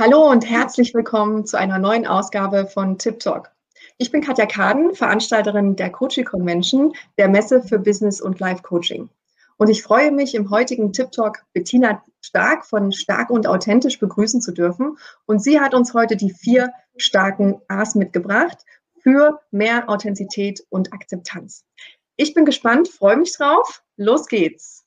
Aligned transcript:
Hallo 0.00 0.30
und 0.30 0.48
herzlich 0.48 0.94
willkommen 0.94 1.44
zu 1.44 1.58
einer 1.58 1.78
neuen 1.78 2.06
Ausgabe 2.06 2.66
von 2.66 2.96
Tip 2.96 3.20
Talk. 3.20 3.50
Ich 3.98 4.10
bin 4.10 4.22
Katja 4.22 4.46
Kaden, 4.46 4.94
Veranstalterin 4.94 5.76
der 5.76 5.90
Coaching 5.90 6.24
Convention, 6.24 6.94
der 7.18 7.28
Messe 7.28 7.62
für 7.62 7.78
Business 7.78 8.18
und 8.18 8.40
Life 8.40 8.62
Coaching. 8.62 9.10
Und 9.58 9.68
ich 9.68 9.82
freue 9.82 10.10
mich, 10.10 10.34
im 10.34 10.48
heutigen 10.48 10.94
Tip 10.94 11.12
Talk 11.12 11.44
Bettina 11.52 12.02
Stark 12.22 12.64
von 12.64 12.90
Stark 12.90 13.28
und 13.28 13.46
Authentisch 13.46 13.98
begrüßen 13.98 14.40
zu 14.40 14.52
dürfen. 14.52 14.96
Und 15.26 15.42
sie 15.42 15.60
hat 15.60 15.74
uns 15.74 15.92
heute 15.92 16.16
die 16.16 16.32
vier 16.32 16.72
starken 16.96 17.60
A's 17.68 17.94
mitgebracht 17.94 18.64
für 19.02 19.42
mehr 19.50 19.90
Authentizität 19.90 20.64
und 20.70 20.94
Akzeptanz. 20.94 21.66
Ich 22.16 22.32
bin 22.32 22.46
gespannt, 22.46 22.88
freue 22.88 23.18
mich 23.18 23.36
drauf. 23.36 23.82
Los 23.98 24.26
geht's. 24.26 24.86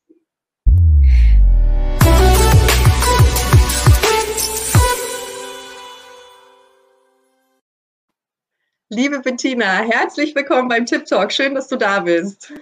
Liebe 8.90 9.20
Bettina, 9.20 9.80
herzlich 9.80 10.36
willkommen 10.36 10.70
beim 10.70 10.86
Tip 10.86 11.08
Talk. 11.08 11.32
Schön, 11.32 11.56
dass 11.56 11.68
du 11.68 11.76
da 11.76 12.02
bist. 12.02 12.54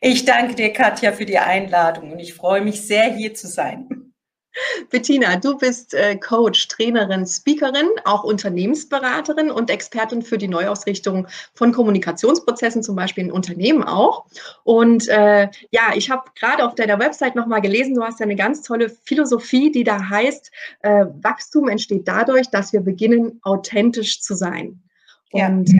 Ich 0.00 0.24
danke 0.24 0.54
dir, 0.54 0.72
Katja, 0.72 1.10
für 1.10 1.24
die 1.24 1.38
Einladung 1.38 2.12
und 2.12 2.20
ich 2.20 2.32
freue 2.32 2.60
mich 2.60 2.86
sehr, 2.86 3.12
hier 3.12 3.34
zu 3.34 3.48
sein. 3.48 4.12
Bettina, 4.90 5.34
du 5.34 5.58
bist 5.58 5.92
äh, 5.92 6.14
Coach, 6.14 6.68
Trainerin, 6.68 7.26
Speakerin, 7.26 7.88
auch 8.04 8.22
Unternehmensberaterin 8.22 9.50
und 9.50 9.68
Expertin 9.68 10.22
für 10.22 10.38
die 10.38 10.46
Neuausrichtung 10.46 11.26
von 11.54 11.72
Kommunikationsprozessen, 11.72 12.84
zum 12.84 12.94
Beispiel 12.94 13.24
in 13.24 13.32
Unternehmen 13.32 13.82
auch. 13.82 14.26
Und 14.62 15.08
äh, 15.08 15.48
ja, 15.72 15.92
ich 15.96 16.08
habe 16.08 16.30
gerade 16.38 16.64
auf 16.64 16.76
deiner 16.76 17.00
Website 17.00 17.34
nochmal 17.34 17.62
gelesen, 17.62 17.96
du 17.96 18.04
hast 18.04 18.20
ja 18.20 18.26
eine 18.26 18.36
ganz 18.36 18.62
tolle 18.62 18.90
Philosophie, 18.90 19.72
die 19.72 19.82
da 19.82 20.08
heißt, 20.08 20.52
äh, 20.82 21.06
Wachstum 21.20 21.68
entsteht 21.68 22.06
dadurch, 22.06 22.48
dass 22.50 22.72
wir 22.72 22.80
beginnen, 22.80 23.40
authentisch 23.42 24.22
zu 24.22 24.36
sein. 24.36 24.80
Ja. 25.34 25.48
Und 25.48 25.70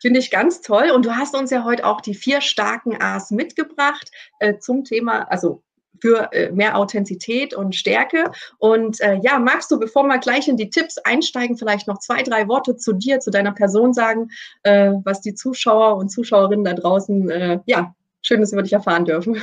finde 0.00 0.20
ich 0.20 0.30
ganz 0.30 0.60
toll. 0.60 0.90
Und 0.90 1.06
du 1.06 1.16
hast 1.16 1.34
uns 1.34 1.50
ja 1.50 1.64
heute 1.64 1.86
auch 1.86 2.00
die 2.00 2.14
vier 2.14 2.40
starken 2.40 3.00
A's 3.00 3.30
mitgebracht 3.30 4.10
äh, 4.40 4.58
zum 4.58 4.84
Thema, 4.84 5.30
also 5.30 5.62
für 6.00 6.32
äh, 6.32 6.50
mehr 6.50 6.76
Authentizität 6.76 7.54
und 7.54 7.76
Stärke. 7.76 8.32
Und 8.58 9.00
äh, 9.00 9.20
ja, 9.22 9.38
magst 9.38 9.70
du, 9.70 9.78
bevor 9.78 10.02
wir 10.04 10.18
gleich 10.18 10.48
in 10.48 10.56
die 10.56 10.68
Tipps 10.68 10.98
einsteigen, 10.98 11.56
vielleicht 11.56 11.86
noch 11.86 11.98
zwei, 11.98 12.24
drei 12.24 12.48
Worte 12.48 12.76
zu 12.76 12.92
dir, 12.92 13.20
zu 13.20 13.30
deiner 13.30 13.52
Person 13.52 13.94
sagen, 13.94 14.28
äh, 14.64 14.90
was 15.04 15.20
die 15.20 15.34
Zuschauer 15.34 15.96
und 15.96 16.08
Zuschauerinnen 16.08 16.64
da 16.64 16.74
draußen, 16.74 17.30
äh, 17.30 17.60
ja, 17.66 17.94
schön, 18.22 18.40
dass 18.40 18.52
wir 18.52 18.62
dich 18.62 18.72
erfahren 18.72 19.04
dürfen. 19.04 19.40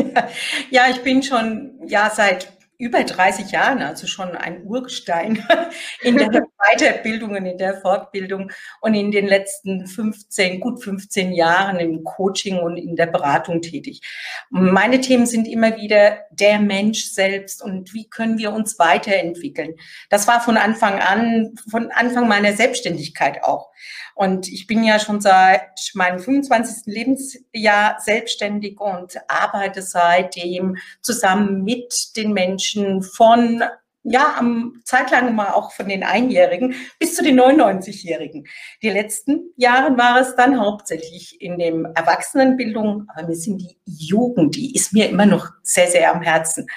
Ja, 0.70 0.86
ich 0.90 1.02
bin 1.02 1.22
schon 1.22 1.78
ja 1.86 2.10
seit 2.10 2.55
über 2.78 3.04
30 3.04 3.50
Jahren, 3.50 3.82
also 3.82 4.06
schon 4.06 4.36
ein 4.36 4.64
Urgestein 4.64 5.44
in 6.02 6.16
der 6.16 6.28
Weiterbildung 6.58 7.30
und 7.30 7.46
in 7.46 7.58
der 7.58 7.80
Fortbildung 7.80 8.50
und 8.80 8.94
in 8.94 9.10
den 9.10 9.26
letzten 9.26 9.86
15, 9.86 10.60
gut 10.60 10.82
15 10.82 11.32
Jahren 11.32 11.78
im 11.78 12.04
Coaching 12.04 12.58
und 12.58 12.76
in 12.76 12.96
der 12.96 13.06
Beratung 13.06 13.60
tätig. 13.62 14.02
Meine 14.50 15.00
Themen 15.00 15.26
sind 15.26 15.46
immer 15.46 15.76
wieder 15.76 16.18
der 16.30 16.58
Mensch 16.58 17.06
selbst 17.10 17.62
und 17.62 17.94
wie 17.94 18.08
können 18.08 18.38
wir 18.38 18.52
uns 18.52 18.78
weiterentwickeln. 18.78 19.74
Das 20.10 20.26
war 20.26 20.40
von 20.40 20.56
Anfang 20.56 21.00
an, 21.00 21.54
von 21.70 21.90
Anfang 21.92 22.28
meiner 22.28 22.52
Selbstständigkeit 22.52 23.42
auch. 23.44 23.70
Und 24.16 24.48
ich 24.48 24.66
bin 24.66 24.82
ja 24.82 24.98
schon 24.98 25.20
seit 25.20 25.90
meinem 25.92 26.18
25. 26.18 26.86
Lebensjahr 26.86 28.00
selbstständig 28.00 28.80
und 28.80 29.18
arbeite 29.28 29.82
seitdem 29.82 30.78
zusammen 31.02 31.64
mit 31.64 32.16
den 32.16 32.32
Menschen 32.32 33.02
von 33.02 33.62
ja, 34.08 34.36
am 34.38 34.80
zeitlang 34.84 35.34
mal 35.34 35.50
auch 35.50 35.72
von 35.72 35.88
den 35.88 36.02
Einjährigen 36.02 36.76
bis 36.98 37.14
zu 37.14 37.24
den 37.24 37.38
99-Jährigen. 37.38 38.46
Die 38.80 38.88
letzten 38.88 39.52
Jahre 39.56 39.98
war 39.98 40.18
es 40.20 40.34
dann 40.34 40.60
hauptsächlich 40.60 41.42
in 41.42 41.58
dem 41.58 41.84
Erwachsenenbildung, 41.84 43.08
aber 43.08 43.26
mir 43.26 43.34
sind 43.34 43.60
die 43.60 43.76
Jugend, 43.84 44.56
die 44.56 44.74
ist 44.74 44.94
mir 44.94 45.10
immer 45.10 45.26
noch 45.26 45.50
sehr, 45.62 45.88
sehr 45.88 46.14
am 46.14 46.22
Herzen, 46.22 46.68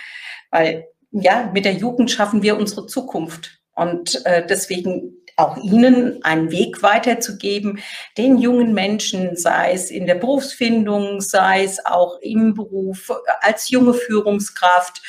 weil 0.50 0.88
ja, 1.12 1.50
mit 1.54 1.64
der 1.64 1.74
Jugend 1.74 2.12
schaffen 2.12 2.42
wir 2.42 2.58
unsere 2.58 2.86
Zukunft. 2.86 3.62
Und 3.76 4.26
äh, 4.26 4.46
deswegen 4.46 5.14
auch 5.40 5.58
ihnen 5.58 6.24
einen 6.24 6.52
Weg 6.52 6.84
weiterzugeben, 6.84 7.80
den 8.18 8.38
jungen 8.38 8.74
Menschen, 8.74 9.36
sei 9.36 9.74
es 9.74 9.90
in 9.90 10.06
der 10.06 10.16
Berufsfindung, 10.16 11.22
sei 11.22 11.64
es 11.64 11.86
auch 11.86 12.20
im 12.22 12.54
Beruf 12.54 13.12
als 13.42 13.70
junge 13.70 13.94
Führungskraft. 13.94 15.02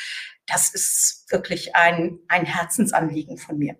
Das 0.47 0.73
ist 0.73 1.25
wirklich 1.29 1.75
ein, 1.75 2.19
ein 2.27 2.45
Herzensanliegen 2.45 3.37
von 3.37 3.57
mir. 3.57 3.75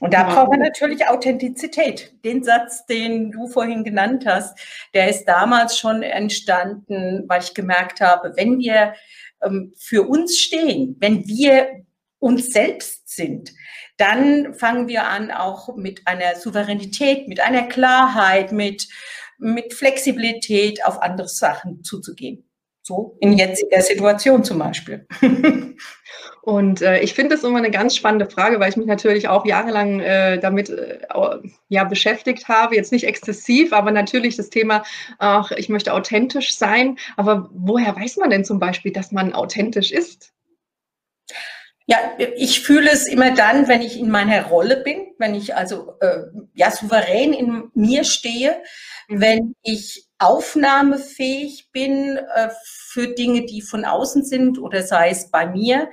Und 0.00 0.12
da 0.12 0.24
braucht 0.24 0.50
man 0.50 0.60
natürlich 0.60 1.06
Authentizität. 1.06 2.12
Den 2.24 2.42
Satz, 2.42 2.84
den 2.86 3.30
du 3.30 3.46
vorhin 3.46 3.84
genannt 3.84 4.24
hast, 4.26 4.58
der 4.92 5.08
ist 5.08 5.24
damals 5.26 5.78
schon 5.78 6.02
entstanden, 6.02 7.24
weil 7.28 7.42
ich 7.42 7.54
gemerkt 7.54 8.00
habe, 8.00 8.32
wenn 8.36 8.58
wir 8.58 8.94
ähm, 9.42 9.72
für 9.78 10.02
uns 10.02 10.38
stehen, 10.38 10.96
wenn 10.98 11.26
wir 11.26 11.83
uns 12.24 12.50
selbst 12.50 13.14
sind, 13.14 13.52
dann 13.98 14.54
fangen 14.54 14.88
wir 14.88 15.04
an 15.04 15.30
auch 15.30 15.76
mit 15.76 16.06
einer 16.06 16.36
Souveränität, 16.36 17.28
mit 17.28 17.40
einer 17.40 17.64
Klarheit, 17.64 18.50
mit, 18.50 18.88
mit 19.38 19.74
Flexibilität 19.74 20.84
auf 20.86 21.02
andere 21.02 21.28
Sachen 21.28 21.84
zuzugehen. 21.84 22.48
So 22.82 23.16
in 23.20 23.32
jetziger 23.34 23.80
Situation 23.80 24.44
zum 24.44 24.58
Beispiel. 24.58 25.06
Und 26.42 26.82
äh, 26.82 27.00
ich 27.00 27.14
finde 27.14 27.34
das 27.34 27.42
immer 27.42 27.56
eine 27.56 27.70
ganz 27.70 27.96
spannende 27.96 28.28
Frage, 28.28 28.60
weil 28.60 28.68
ich 28.68 28.76
mich 28.76 28.86
natürlich 28.86 29.28
auch 29.28 29.46
jahrelang 29.46 30.00
äh, 30.00 30.38
damit 30.38 30.68
äh, 30.68 30.98
ja, 31.68 31.84
beschäftigt 31.84 32.48
habe. 32.48 32.76
Jetzt 32.76 32.92
nicht 32.92 33.04
exzessiv, 33.04 33.72
aber 33.72 33.90
natürlich 33.90 34.36
das 34.36 34.50
Thema, 34.50 34.82
ach, 35.18 35.50
ich 35.52 35.70
möchte 35.70 35.94
authentisch 35.94 36.56
sein. 36.56 36.98
Aber 37.16 37.48
woher 37.54 37.96
weiß 37.96 38.18
man 38.18 38.28
denn 38.28 38.44
zum 38.44 38.58
Beispiel, 38.58 38.92
dass 38.92 39.12
man 39.12 39.32
authentisch 39.32 39.90
ist? 39.90 40.33
Ja, 41.86 41.98
ich 42.36 42.60
fühle 42.62 42.90
es 42.90 43.06
immer 43.06 43.34
dann, 43.34 43.68
wenn 43.68 43.82
ich 43.82 43.98
in 43.98 44.10
meiner 44.10 44.46
Rolle 44.46 44.78
bin, 44.78 45.12
wenn 45.18 45.34
ich 45.34 45.54
also 45.54 45.98
äh, 46.00 46.22
ja 46.54 46.70
souverän 46.70 47.34
in 47.34 47.70
mir 47.74 48.04
stehe, 48.04 48.56
mhm. 49.08 49.20
wenn 49.20 49.54
ich 49.62 50.08
aufnahmefähig 50.18 51.68
bin 51.72 52.16
äh, 52.16 52.48
für 52.88 53.08
Dinge, 53.08 53.44
die 53.44 53.60
von 53.60 53.84
außen 53.84 54.24
sind 54.24 54.58
oder 54.58 54.82
sei 54.82 55.10
es 55.10 55.30
bei 55.30 55.44
mir, 55.44 55.90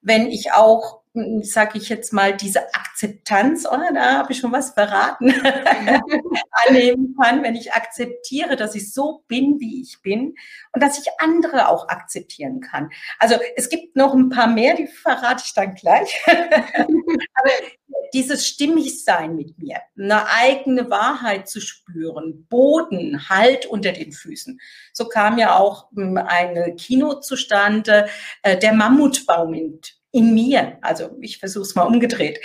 wenn 0.00 0.28
ich 0.28 0.52
auch 0.52 1.03
sage 1.42 1.78
ich 1.78 1.88
jetzt 1.88 2.12
mal, 2.12 2.36
diese 2.36 2.74
Akzeptanz, 2.74 3.66
oh, 3.66 3.94
da 3.94 4.18
habe 4.18 4.32
ich 4.32 4.38
schon 4.38 4.50
was 4.50 4.70
verraten, 4.70 5.32
annehmen 6.66 7.14
kann, 7.20 7.44
wenn 7.44 7.54
ich 7.54 7.72
akzeptiere, 7.72 8.56
dass 8.56 8.74
ich 8.74 8.92
so 8.92 9.22
bin, 9.28 9.60
wie 9.60 9.80
ich 9.80 10.02
bin 10.02 10.34
und 10.72 10.82
dass 10.82 10.98
ich 10.98 11.06
andere 11.18 11.68
auch 11.68 11.88
akzeptieren 11.88 12.60
kann. 12.60 12.90
Also 13.20 13.36
es 13.54 13.68
gibt 13.68 13.94
noch 13.94 14.12
ein 14.12 14.28
paar 14.28 14.48
mehr, 14.48 14.74
die 14.74 14.88
verrate 14.88 15.44
ich 15.46 15.54
dann 15.54 15.74
gleich. 15.74 16.20
Aber 16.26 17.50
dieses 18.12 18.48
Stimmigsein 18.48 19.36
mit 19.36 19.56
mir, 19.58 19.78
eine 19.96 20.28
eigene 20.28 20.90
Wahrheit 20.90 21.48
zu 21.48 21.60
spüren, 21.60 22.46
Boden, 22.48 23.28
Halt 23.28 23.66
unter 23.66 23.92
den 23.92 24.10
Füßen. 24.10 24.60
So 24.92 25.06
kam 25.08 25.38
ja 25.38 25.58
auch 25.58 25.90
hm, 25.94 26.16
eine 26.16 26.74
Kino 26.74 27.14
zustande, 27.14 28.08
äh, 28.42 28.58
der 28.58 28.72
Mammutbaum 28.72 29.54
in 29.54 29.80
in 30.14 30.32
mir, 30.32 30.78
also 30.80 31.10
ich 31.20 31.38
versuche 31.38 31.64
es 31.64 31.74
mal 31.74 31.82
umgedreht, 31.82 32.38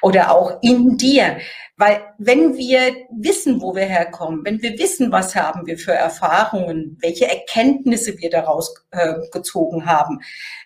oder 0.00 0.30
auch 0.32 0.62
in 0.62 0.96
dir. 0.96 1.38
Weil 1.76 2.02
wenn 2.18 2.56
wir 2.56 2.94
wissen, 3.10 3.60
wo 3.60 3.74
wir 3.74 3.84
herkommen, 3.84 4.44
wenn 4.44 4.60
wir 4.62 4.78
wissen, 4.78 5.12
was 5.12 5.34
haben 5.34 5.66
wir 5.66 5.78
für 5.78 5.92
Erfahrungen, 5.92 6.98
welche 7.00 7.28
Erkenntnisse 7.28 8.18
wir 8.18 8.30
daraus 8.30 8.74
äh, 8.90 9.14
gezogen 9.32 9.86
haben, 9.86 10.20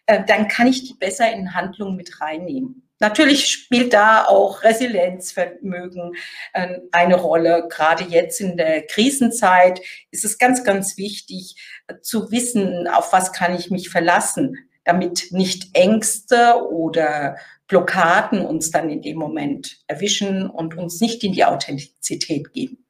äh, 0.07 0.25
dann 0.25 0.49
kann 0.49 0.69
ich 0.69 0.85
die 0.85 0.95
besser 0.95 1.31
in 1.33 1.55
Handlung 1.55 1.97
mit 1.97 2.21
reinnehmen. 2.21 2.89
Natürlich 3.01 3.49
spielt 3.49 3.93
da 3.93 4.25
auch 4.25 4.63
Resilienzvermögen 4.63 6.15
äh, 6.53 6.79
eine 6.93 7.17
Rolle. 7.17 7.67
Gerade 7.69 8.05
jetzt 8.05 8.41
in 8.41 8.57
der 8.57 8.87
Krisenzeit 8.87 9.81
ist 10.13 10.25
es 10.25 10.39
ganz, 10.39 10.63
ganz 10.63 10.97
wichtig 10.97 11.57
äh, 11.89 11.95
zu 12.01 12.31
wissen, 12.31 12.87
auf 12.87 13.13
was 13.13 13.33
kann 13.33 13.57
ich 13.57 13.71
mich 13.71 13.91
verlassen 13.91 14.69
damit 14.85 15.29
nicht 15.31 15.71
Ängste 15.75 16.69
oder 16.71 17.37
Blockaden 17.67 18.45
uns 18.45 18.71
dann 18.71 18.91
in 18.91 19.03
dem 19.03 19.17
Moment 19.17 19.79
erwischen 19.87 20.49
und 20.49 20.77
uns 20.77 21.01
nicht 21.01 21.25
in 21.25 21.33
die 21.33 21.45
Authentizität 21.45 22.53
geben. 22.53 22.85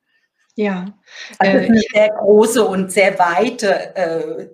Ja. 0.56 0.86
Also 1.38 1.58
äh, 1.58 1.66
eine 1.66 1.80
sehr 1.92 2.08
große 2.10 2.64
und 2.64 2.92
sehr 2.92 3.18
weite, 3.18 3.96
äh, 3.96 4.48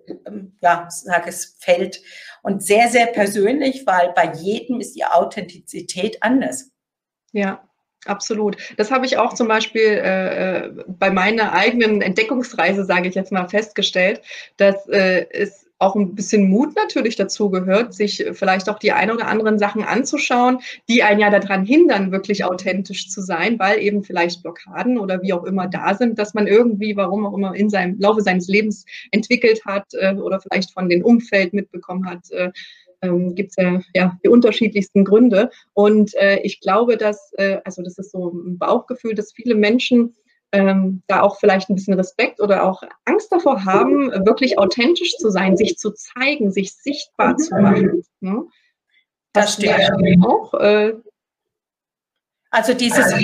ja, 0.63 0.89
sage 0.91 1.29
es, 1.29 1.57
Feld 1.61 2.01
und 2.43 2.63
sehr, 2.63 2.89
sehr 2.89 3.07
persönlich, 3.07 3.87
weil 3.87 4.13
bei 4.15 4.33
jedem 4.35 4.81
ist 4.81 4.95
die 4.95 5.05
Authentizität 5.05 6.23
anders. 6.23 6.71
Ja, 7.33 7.67
Absolut. 8.07 8.57
Das 8.79 8.91
habe 8.91 9.05
ich 9.05 9.19
auch 9.19 9.35
zum 9.35 9.47
Beispiel 9.47 9.83
äh, 9.83 10.65
äh 10.65 10.73
bei 10.87 11.11
meiner 11.11 11.53
eigenen 11.53 12.01
Entdeckungsreise, 12.01 12.87
sage 12.87 13.09
ich 13.09 13.15
jetzt 13.15 13.31
mal, 13.31 13.47
festgestellt, 13.47 14.23
dass 14.57 14.89
äh, 14.89 15.27
es 15.31 15.67
auch 15.81 15.97
ein 15.97 16.15
bisschen 16.15 16.49
Mut 16.49 16.77
natürlich 16.77 17.17
dazu 17.17 17.51
gehört, 17.51 17.95
sich 17.95 18.25
vielleicht 18.33 18.69
auch 18.69 18.79
die 18.79 18.93
ein 18.93 19.11
oder 19.11 19.27
anderen 19.27 19.59
Sachen 19.59 19.83
anzuschauen, 19.83 20.59
die 20.89 21.03
einen 21.03 21.21
ja 21.21 21.31
daran 21.31 21.65
hindern, 21.65 22.13
wirklich 22.13 22.45
authentisch 22.45 23.09
zu 23.09 23.23
sein, 23.23 23.59
weil 23.59 23.81
eben 23.81 24.05
vielleicht 24.05 24.43
Blockaden 24.43 24.99
oder 24.99 25.23
wie 25.23 25.33
auch 25.33 25.45
immer 25.45 25.69
da 25.69 25.95
sind, 25.95 26.19
dass 26.19 26.35
man 26.35 26.47
irgendwie, 26.47 26.97
warum 26.97 27.25
auch 27.25 27.35
immer, 27.35 27.55
in 27.55 27.71
seinem 27.71 27.99
Laufe 27.99 28.21
seines 28.21 28.47
Lebens 28.47 28.85
entwickelt 29.11 29.65
hat 29.65 29.87
äh, 29.95 30.15
oder 30.15 30.41
vielleicht 30.41 30.73
von 30.73 30.91
dem 30.91 31.03
Umfeld 31.03 31.55
mitbekommen 31.55 32.07
hat. 32.07 32.31
Äh, 32.31 32.51
ähm, 33.03 33.35
gibt 33.35 33.51
es 33.51 33.57
ja, 33.57 33.81
ja 33.95 34.19
die 34.23 34.29
unterschiedlichsten 34.29 35.05
Gründe. 35.05 35.51
Und 35.73 36.15
äh, 36.17 36.41
ich 36.43 36.61
glaube, 36.61 36.99
dass, 36.99 37.33
äh, 37.39 37.59
also 37.65 37.83
das 37.83 37.97
ist 37.97 38.13
so 38.13 38.29
ein 38.29 38.59
Bauchgefühl, 38.59 39.15
dass 39.15 39.33
viele 39.33 39.55
Menschen 39.55 40.15
ähm, 40.53 41.03
da 41.07 41.23
auch 41.23 41.39
vielleicht 41.39 41.71
ein 41.71 41.77
bisschen 41.77 41.95
Respekt 41.95 42.41
oder 42.41 42.65
auch 42.65 42.83
Angst 43.05 43.31
davor 43.31 43.65
haben, 43.65 44.11
wirklich 44.27 44.59
authentisch 44.59 45.17
zu 45.17 45.31
sein, 45.31 45.57
sich 45.57 45.77
zu 45.77 45.93
zeigen, 45.93 46.51
sich 46.51 46.75
sichtbar 46.75 47.37
zu 47.37 47.55
mhm. 47.55 47.63
machen. 47.63 48.03
Ne? 48.21 48.45
Das 49.33 49.55
stimmt. 49.55 50.27
Auch, 50.27 50.55
äh, 50.55 50.95
also 52.51 52.75
dieses, 52.75 53.15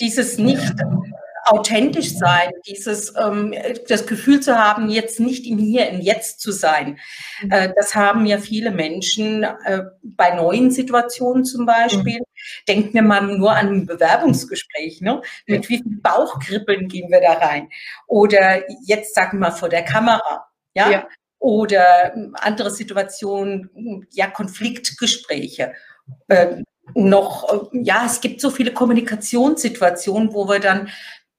dieses 0.00 0.38
nicht 0.38 0.74
authentisch 1.48 2.14
sein, 2.14 2.50
dieses 2.66 3.14
ähm, 3.16 3.54
das 3.88 4.06
Gefühl 4.06 4.40
zu 4.40 4.56
haben, 4.56 4.88
jetzt 4.88 5.20
nicht 5.20 5.46
im 5.46 5.58
Hier, 5.58 5.88
im 5.88 6.00
Jetzt 6.00 6.40
zu 6.40 6.52
sein. 6.52 6.98
Mhm. 7.42 7.50
Äh, 7.50 7.72
das 7.76 7.94
haben 7.94 8.26
ja 8.26 8.38
viele 8.38 8.70
Menschen 8.70 9.42
äh, 9.42 9.82
bei 10.02 10.34
neuen 10.34 10.70
Situationen 10.70 11.44
zum 11.44 11.66
Beispiel. 11.66 12.18
Mhm. 12.18 12.24
Denken 12.68 12.94
wir 12.94 13.02
mal 13.02 13.22
nur 13.22 13.52
an 13.52 13.68
ein 13.68 13.86
Bewerbungsgespräch. 13.86 15.00
Ne? 15.00 15.22
Mit 15.46 15.68
wie 15.68 15.78
viel 15.78 16.00
Bauchkribbeln 16.02 16.88
gehen 16.88 17.10
wir 17.10 17.20
da 17.20 17.32
rein? 17.34 17.68
Oder 18.06 18.62
jetzt 18.84 19.14
sagen 19.14 19.38
wir 19.38 19.48
mal 19.48 19.56
vor 19.56 19.68
der 19.68 19.82
Kamera. 19.82 20.46
ja. 20.74 20.90
ja 20.90 21.08
oder 21.40 22.14
ähm, 22.14 22.34
andere 22.38 22.70
Situationen, 22.70 24.06
ja, 24.10 24.26
Konfliktgespräche. 24.26 25.72
Äh, 26.28 26.62
noch, 26.94 27.70
äh, 27.72 27.78
ja, 27.82 28.04
es 28.06 28.20
gibt 28.20 28.40
so 28.40 28.50
viele 28.50 28.72
Kommunikationssituationen, 28.72 30.32
wo 30.32 30.48
wir 30.48 30.58
dann 30.58 30.88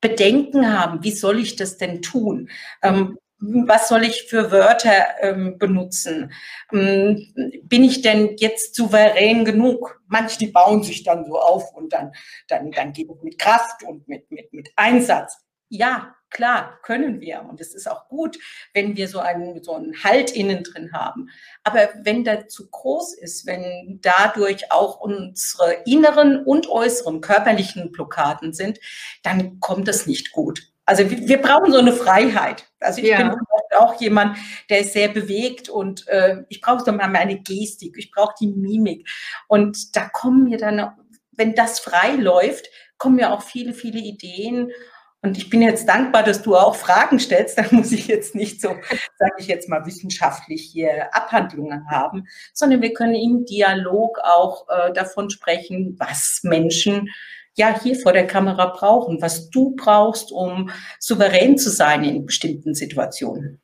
Bedenken 0.01 0.77
haben, 0.77 1.03
wie 1.03 1.11
soll 1.11 1.39
ich 1.39 1.55
das 1.55 1.77
denn 1.77 2.01
tun? 2.01 2.49
Ähm, 2.81 3.17
was 3.41 3.87
soll 3.87 4.03
ich 4.03 4.23
für 4.23 4.51
Wörter 4.51 5.05
ähm, 5.21 5.57
benutzen? 5.57 6.31
Ähm, 6.73 7.61
bin 7.63 7.83
ich 7.83 8.01
denn 8.01 8.35
jetzt 8.37 8.75
souverän 8.75 9.45
genug? 9.45 10.01
Manche, 10.07 10.37
die 10.39 10.47
bauen 10.47 10.83
sich 10.83 11.03
dann 11.03 11.25
so 11.25 11.39
auf 11.39 11.73
und 11.73 11.93
dann, 11.93 12.11
dann, 12.47 12.71
dann 12.71 12.91
geht 12.91 13.09
es 13.09 13.23
mit 13.23 13.39
Kraft 13.39 13.83
und 13.83 14.07
mit, 14.07 14.29
mit, 14.29 14.51
mit 14.53 14.71
Einsatz. 14.75 15.37
Ja, 15.69 16.15
klar, 16.29 16.79
können 16.83 17.21
wir. 17.21 17.45
Und 17.49 17.61
es 17.61 17.73
ist 17.73 17.89
auch 17.89 18.07
gut, 18.07 18.37
wenn 18.73 18.95
wir 18.95 19.07
so 19.07 19.19
einen, 19.19 19.63
so 19.63 19.75
einen 19.75 20.03
Halt 20.03 20.31
innen 20.31 20.63
drin 20.63 20.91
haben. 20.93 21.29
Aber 21.63 21.89
wenn 22.03 22.23
der 22.23 22.47
zu 22.47 22.69
groß 22.69 23.13
ist, 23.15 23.45
wenn 23.45 23.99
dadurch 24.01 24.71
auch 24.71 24.99
unsere 24.99 25.83
inneren 25.85 26.43
und 26.43 26.69
äußeren 26.69 27.21
körperlichen 27.21 27.91
Blockaden 27.91 28.53
sind, 28.53 28.79
dann 29.23 29.59
kommt 29.59 29.87
das 29.87 30.07
nicht 30.07 30.31
gut. 30.31 30.71
Also 30.85 31.09
wir, 31.09 31.27
wir 31.27 31.41
brauchen 31.41 31.71
so 31.71 31.77
eine 31.77 31.93
Freiheit. 31.93 32.67
Also 32.79 33.01
ich 33.01 33.09
ja. 33.09 33.17
bin 33.17 33.35
auch 33.77 33.99
jemand, 34.01 34.37
der 34.69 34.79
ist 34.79 34.93
sehr 34.93 35.09
bewegt 35.09 35.69
und 35.69 36.07
äh, 36.07 36.37
ich 36.49 36.61
brauche 36.61 36.83
so 36.83 36.91
mal 36.91 37.07
meine 37.07 37.39
Gestik, 37.39 37.95
ich 37.97 38.11
brauche 38.11 38.33
die 38.39 38.47
Mimik. 38.47 39.07
Und 39.47 39.95
da 39.95 40.09
kommen 40.09 40.45
mir 40.45 40.57
dann, 40.57 40.91
wenn 41.31 41.53
das 41.53 41.79
frei 41.79 42.15
läuft, 42.15 42.69
kommen 42.97 43.17
mir 43.17 43.31
auch 43.31 43.43
viele, 43.43 43.73
viele 43.73 43.99
Ideen 43.99 44.71
und 45.21 45.37
ich 45.37 45.49
bin 45.49 45.61
jetzt 45.61 45.87
dankbar, 45.87 46.23
dass 46.23 46.41
du 46.41 46.55
auch 46.55 46.75
Fragen 46.75 47.19
stellst. 47.19 47.57
Da 47.57 47.65
muss 47.71 47.91
ich 47.91 48.07
jetzt 48.07 48.35
nicht 48.35 48.61
so, 48.61 48.69
sage 49.17 49.33
ich 49.39 49.47
jetzt 49.47 49.67
mal, 49.67 49.85
wissenschaftlich 49.85 50.69
hier 50.71 51.13
Abhandlungen 51.13 51.89
haben, 51.89 52.25
sondern 52.53 52.81
wir 52.81 52.93
können 52.93 53.15
im 53.15 53.45
Dialog 53.45 54.19
auch 54.23 54.67
äh, 54.69 54.93
davon 54.93 55.29
sprechen, 55.29 55.95
was 55.99 56.39
Menschen 56.43 57.09
ja 57.55 57.77
hier 57.81 57.95
vor 57.99 58.13
der 58.13 58.27
Kamera 58.27 58.67
brauchen, 58.67 59.21
was 59.21 59.49
du 59.49 59.75
brauchst, 59.75 60.31
um 60.31 60.71
souverän 60.99 61.57
zu 61.57 61.69
sein 61.69 62.03
in 62.05 62.25
bestimmten 62.25 62.73
Situationen. 62.73 63.59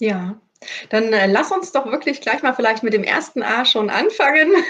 Ja, 0.00 0.40
dann 0.90 1.12
äh, 1.12 1.26
lass 1.26 1.50
uns 1.50 1.72
doch 1.72 1.86
wirklich 1.86 2.20
gleich 2.20 2.42
mal 2.42 2.54
vielleicht 2.54 2.84
mit 2.84 2.92
dem 2.92 3.02
ersten 3.02 3.42
A 3.42 3.64
schon 3.64 3.90
anfangen. 3.90 4.52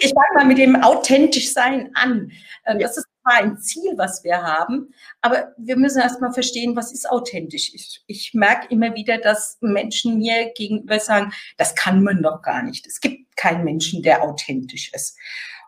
Ich 0.00 0.14
fange 0.14 0.34
mal 0.34 0.44
mit 0.46 0.56
dem 0.56 0.82
authentisch 0.82 1.52
sein 1.52 1.90
an. 1.92 2.32
Äh, 2.64 2.78
das 2.78 2.96
ist 2.96 3.06
zwar 3.26 3.42
ein 3.42 3.58
Ziel, 3.58 3.94
was 3.96 4.22
wir 4.24 4.42
haben, 4.42 4.94
aber 5.20 5.52
wir 5.56 5.76
müssen 5.76 6.00
erstmal 6.00 6.32
verstehen, 6.32 6.76
was 6.76 6.92
ist 6.92 7.10
authentisch. 7.10 7.72
Ich, 7.74 8.04
ich 8.06 8.34
merke 8.34 8.68
immer 8.68 8.94
wieder, 8.94 9.18
dass 9.18 9.58
Menschen 9.60 10.18
mir 10.18 10.52
gegenüber 10.54 11.00
sagen, 11.00 11.32
das 11.56 11.74
kann 11.74 12.02
man 12.02 12.22
doch 12.22 12.42
gar 12.42 12.62
nicht. 12.62 12.86
Es 12.86 13.00
gibt 13.00 13.36
keinen 13.36 13.64
Menschen, 13.64 14.02
der 14.02 14.22
authentisch 14.22 14.92
ist. 14.92 15.18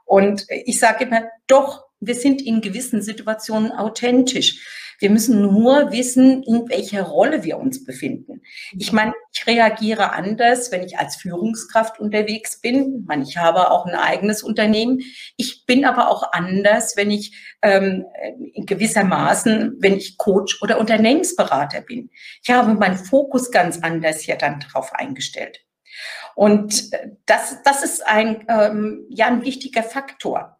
Und 0.05 0.47
ich 0.49 0.79
sage 0.79 1.05
immer, 1.05 1.25
doch, 1.47 1.88
wir 2.01 2.15
sind 2.15 2.43
in 2.43 2.61
gewissen 2.61 3.03
Situationen 3.03 3.73
authentisch. 3.73 4.95
Wir 5.01 5.11
müssen 5.11 5.41
nur 5.41 5.93
wissen, 5.93 6.43
in 6.43 6.69
welcher 6.69 7.03
Rolle 7.03 7.45
wir 7.45 7.59
uns 7.59 7.85
befinden. 7.85 8.43
Ich 8.77 8.93
meine, 8.93 9.13
ich 9.33 9.47
reagiere 9.47 10.13
anders, 10.13 10.73
wenn 10.73 10.83
ich 10.83 10.99
als 10.99 11.15
Führungskraft 11.17 12.01
unterwegs 12.01 12.61
bin. 12.61 13.01
Ich, 13.01 13.07
meine, 13.07 13.23
ich 13.23 13.37
habe 13.37 13.71
auch 13.71 13.87
ein 13.87 13.95
eigenes 13.95 14.43
Unternehmen. 14.43 15.01
Ich 15.37 15.67
bin 15.67 15.85
aber 15.85 16.11
auch 16.11 16.33
anders, 16.33 16.97
wenn 16.97 17.13
ich 17.13 17.37
ähm, 17.63 18.07
in 18.53 18.67
gewissermaßen, 18.67 19.77
wenn 19.79 19.97
ich 19.97 20.19
Coach 20.19 20.61
oder 20.63 20.81
Unternehmensberater 20.81 21.81
bin. 21.81 22.11
Ich 22.43 22.51
habe 22.51 22.75
meinen 22.75 22.99
Fokus 22.99 23.53
ganz 23.53 23.79
anders 23.79 24.27
ja 24.27 24.35
dann 24.35 24.59
darauf 24.59 24.93
eingestellt. 24.93 25.65
Und 26.35 26.91
das, 27.27 27.63
das 27.65 27.85
ist 27.85 28.05
ein, 28.07 28.45
ähm, 28.49 29.07
ja, 29.11 29.27
ein 29.27 29.45
wichtiger 29.45 29.85
Faktor. 29.85 30.59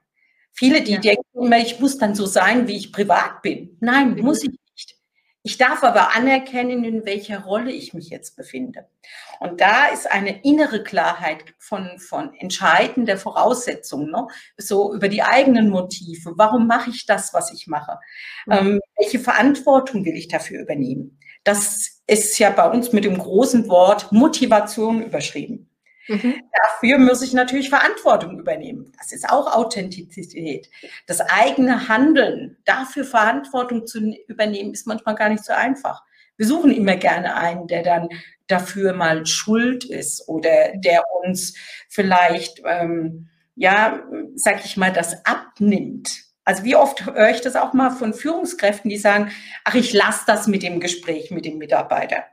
Viele, 0.53 0.83
die 0.83 0.95
ja. 0.95 1.01
denken 1.01 1.23
immer, 1.43 1.59
ich 1.59 1.81
muss 1.81 1.99
dann 1.99 2.15
so 2.15 2.27
sein, 2.27 2.69
wie 2.69 2.77
ich 2.77 2.93
privat 2.93 3.43
bin. 3.43 3.77
Nein, 3.81 4.15
mhm. 4.15 4.23
muss 4.23 4.43
ich 4.43 4.51
nicht. 4.51 4.97
Ich 5.43 5.57
darf 5.57 5.83
aber 5.83 6.15
anerkennen, 6.15 6.85
in 6.85 7.07
welcher 7.07 7.45
Rolle 7.45 7.73
ich 7.73 7.95
mich 7.95 8.11
jetzt 8.11 8.37
befinde. 8.37 8.87
Und 9.41 9.61
da 9.61 9.87
ist 9.87 10.11
eine 10.11 10.43
innere 10.43 10.83
Klarheit 10.83 11.55
von, 11.59 11.99
von 11.99 12.35
entscheidender 12.35 13.17
Voraussetzung, 13.17 14.11
ne? 14.11 14.27
so 14.57 14.93
über 14.93 15.09
die 15.09 15.23
eigenen 15.23 15.71
Motive. 15.71 16.35
Warum 16.37 16.67
mache 16.67 16.91
ich 16.91 17.07
das, 17.07 17.33
was 17.33 17.53
ich 17.53 17.67
mache? 17.67 17.99
Mhm. 18.47 18.53
Ähm, 18.53 18.81
welche 18.99 19.21
Verantwortung 19.21 20.05
will 20.05 20.17
ich 20.17 20.29
dafür 20.29 20.61
übernehmen? 20.61 21.19
Das 21.45 22.03
ist 22.07 22.39
ja 22.39 22.51
bei 22.51 22.69
uns 22.69 22.93
mit 22.93 23.05
dem 23.05 23.17
großen 23.17 23.69
Wort 23.69 24.13
Motivation 24.13 25.03
überschrieben. 25.03 25.68
Mhm. 26.09 26.43
Dafür 26.63 26.99
muss 26.99 27.23
ich 27.23 27.35
natürlich 27.35 27.69
Verantwortung 27.69 28.39
übernehmen. 28.39 28.93
Das 28.99 29.13
ist 29.13 29.29
auch 29.29 29.55
Authentizität. 29.55 30.69
Das 31.07 31.21
eigene 31.21 31.89
Handeln, 31.89 32.57
dafür 32.65 33.05
Verantwortung 33.05 33.87
zu 33.87 34.01
übernehmen, 34.27 34.73
ist 34.73 34.87
manchmal 34.87 35.15
gar 35.15 35.29
nicht 35.29 35.45
so 35.45 35.53
einfach. 35.53 36.03
Wir 36.37 36.47
suchen 36.47 36.73
immer 36.73 36.97
gerne 36.97 37.37
einen, 37.37 37.67
der 37.67 37.83
dann 37.83 38.09
dafür 38.47 38.95
mal 38.95 39.27
schuld 39.27 39.85
ist 39.85 40.29
oder 40.29 40.73
der 40.77 41.03
uns 41.23 41.55
vielleicht, 41.89 42.63
ähm, 42.65 43.29
ja, 43.55 44.03
sag 44.35 44.65
ich 44.65 44.77
mal, 44.77 44.93
das 44.93 45.27
abnimmt. 45.27 46.25
Also 46.45 46.65
wie 46.65 46.77
oft 46.77 47.05
höre 47.05 47.29
ich 47.31 47.43
das 47.43 47.57
auch 47.57 47.75
mal 47.75 47.91
von 47.91 48.15
Führungskräften, 48.15 48.89
die 48.89 48.97
sagen, 48.97 49.31
ach, 49.65 49.75
ich 49.75 49.93
lasse 49.93 50.23
das 50.27 50.47
mit 50.47 50.63
dem 50.63 50.81
Gespräch 50.81 51.31
mit 51.31 51.45
dem 51.45 51.59
Mitarbeiter. 51.59 52.25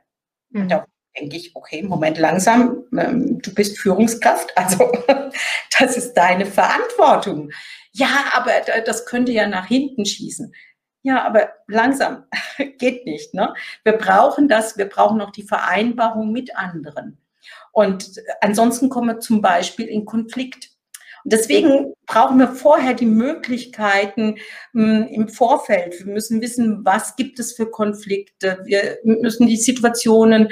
Mhm. 0.50 0.68
Da 0.68 0.86
denke 1.18 1.36
ich, 1.36 1.54
okay, 1.54 1.82
Moment 1.82 2.18
langsam, 2.18 2.84
ähm, 2.96 3.40
du 3.40 3.54
bist 3.54 3.78
Führungskraft, 3.78 4.56
also 4.56 4.92
das 5.78 5.96
ist 5.96 6.14
deine 6.14 6.46
Verantwortung. 6.46 7.50
Ja, 7.92 8.24
aber 8.34 8.52
das 8.84 9.06
könnte 9.06 9.32
ja 9.32 9.48
nach 9.48 9.66
hinten 9.66 10.04
schießen. 10.04 10.54
Ja, 11.02 11.24
aber 11.24 11.50
langsam 11.66 12.24
geht 12.78 13.06
nicht. 13.06 13.32
Ne? 13.32 13.54
Wir 13.84 13.94
brauchen 13.94 14.48
das, 14.48 14.76
wir 14.76 14.88
brauchen 14.88 15.20
auch 15.20 15.30
die 15.30 15.44
Vereinbarung 15.44 16.32
mit 16.32 16.56
anderen. 16.56 17.18
Und 17.72 18.20
ansonsten 18.40 18.88
kommen 18.88 19.08
wir 19.08 19.20
zum 19.20 19.40
Beispiel 19.40 19.86
in 19.86 20.04
Konflikt. 20.04 20.70
Deswegen 21.28 21.92
brauchen 22.06 22.38
wir 22.38 22.46
vorher 22.46 22.94
die 22.94 23.04
Möglichkeiten 23.04 24.36
hm, 24.72 25.08
im 25.10 25.28
Vorfeld. 25.28 25.98
Wir 25.98 26.12
müssen 26.12 26.40
wissen, 26.40 26.84
was 26.84 27.16
gibt 27.16 27.40
es 27.40 27.52
für 27.52 27.68
Konflikte. 27.68 28.60
Wir 28.64 28.98
müssen 29.02 29.48
die 29.48 29.56
Situationen 29.56 30.50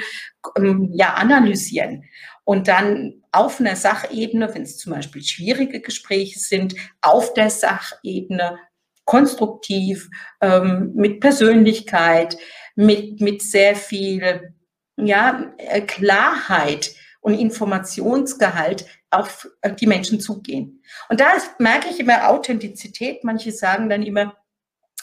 ähm, 0.57 0.89
ja 0.93 1.13
analysieren 1.13 2.03
und 2.43 2.67
dann 2.67 3.23
auf 3.31 3.61
einer 3.61 3.77
Sachebene, 3.77 4.53
wenn 4.53 4.63
es 4.63 4.77
zum 4.77 4.91
Beispiel 4.91 5.23
schwierige 5.23 5.79
Gespräche 5.79 6.39
sind, 6.39 6.75
auf 7.01 7.33
der 7.33 7.49
Sachebene 7.49 8.57
konstruktiv, 9.05 10.09
ähm, 10.41 10.91
mit 10.93 11.21
Persönlichkeit, 11.21 12.37
mit, 12.75 13.21
mit 13.21 13.41
sehr 13.41 13.77
viel 13.77 14.53
ja, 14.97 15.53
äh, 15.57 15.81
Klarheit 15.81 16.93
und 17.21 17.33
Informationsgehalt 17.33 18.85
auf 19.11 19.49
äh, 19.61 19.73
die 19.73 19.87
Menschen 19.87 20.19
zugehen. 20.19 20.83
Und 21.09 21.19
da 21.19 21.33
ist, 21.33 21.59
merke 21.59 21.89
ich 21.89 21.99
immer 21.99 22.29
Authentizität. 22.29 23.23
Manche 23.23 23.51
sagen 23.51 23.89
dann 23.89 24.03
immer, 24.03 24.35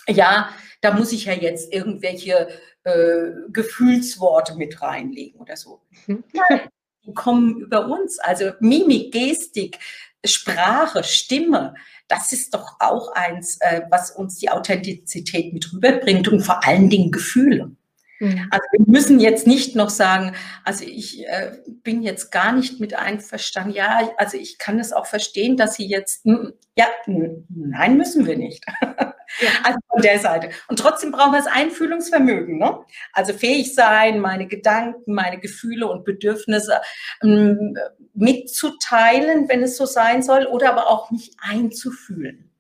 ja, 0.09 0.51
da 0.81 0.93
muss 0.93 1.13
ich 1.13 1.27
ja 1.27 1.33
jetzt 1.33 1.73
irgendwelche 1.73 2.49
äh, 2.85 3.31
Gefühlsworte 3.53 4.57
mit 4.57 4.83
reinlegen 4.83 5.41
oder 5.41 5.57
so. 5.57 5.83
Mhm. 6.07 6.25
Nein, 6.33 6.69
die 7.05 7.15
kommen 7.15 7.61
über 7.61 7.87
uns. 7.87 8.19
Also 8.19 8.53
Mimik, 8.61 9.13
Gestik, 9.13 9.79
Sprache, 10.25 11.05
Stimme, 11.05 11.75
das 12.09 12.33
ist 12.33 12.55
doch 12.55 12.77
auch 12.79 13.13
eins, 13.13 13.59
äh, 13.61 13.83
was 13.91 14.11
uns 14.11 14.39
die 14.39 14.51
Authentizität 14.51 15.53
mit 15.53 15.73
rüberbringt 15.73 16.29
und 16.29 16.41
vor 16.41 16.65
allen 16.65 16.91
Dingen 16.91 17.11
Gefühle. 17.11 17.75
Mhm. 18.23 18.47
Also 18.51 18.65
wir 18.71 18.87
müssen 18.87 19.19
jetzt 19.19 19.49
nicht 19.49 19.75
noch 19.75 19.91
sagen, 19.91 20.37
also 20.65 20.85
ich 20.85 21.27
äh, 21.27 21.57
bin 21.83 22.03
jetzt 22.03 22.31
gar 22.31 22.53
nicht 22.53 22.79
mit 22.79 22.95
einverstanden. 22.95 23.73
Ja, 23.73 24.11
also 24.17 24.37
ich 24.37 24.59
kann 24.59 24.79
es 24.79 24.93
auch 24.93 25.07
verstehen, 25.07 25.57
dass 25.57 25.75
Sie 25.75 25.87
jetzt, 25.87 26.25
ja, 26.25 26.87
nein, 27.07 27.97
müssen 27.97 28.25
wir 28.27 28.37
nicht. 28.39 28.65
Ja. 28.81 29.15
Also 29.65 29.79
von 29.89 30.03
der 30.03 30.19
Seite. 30.19 30.51
Und 30.69 30.79
trotzdem 30.79 31.11
brauchen 31.11 31.33
wir 31.33 31.39
das 31.39 31.47
Einfühlungsvermögen. 31.47 32.59
Ne? 32.59 32.81
Also 33.15 33.33
fähig 33.33 33.75
sein, 33.75 34.21
meine 34.21 34.47
Gedanken, 34.47 35.15
meine 35.15 35.41
Gefühle 35.41 35.87
und 35.87 36.05
Bedürfnisse 36.05 36.83
ähm, 37.23 37.75
mitzuteilen, 38.13 39.49
wenn 39.49 39.63
es 39.63 39.79
so 39.79 39.87
sein 39.87 40.23
soll, 40.23 40.45
oder 40.45 40.71
aber 40.71 40.87
auch 40.87 41.11
mich 41.11 41.35
einzufühlen. 41.41 42.52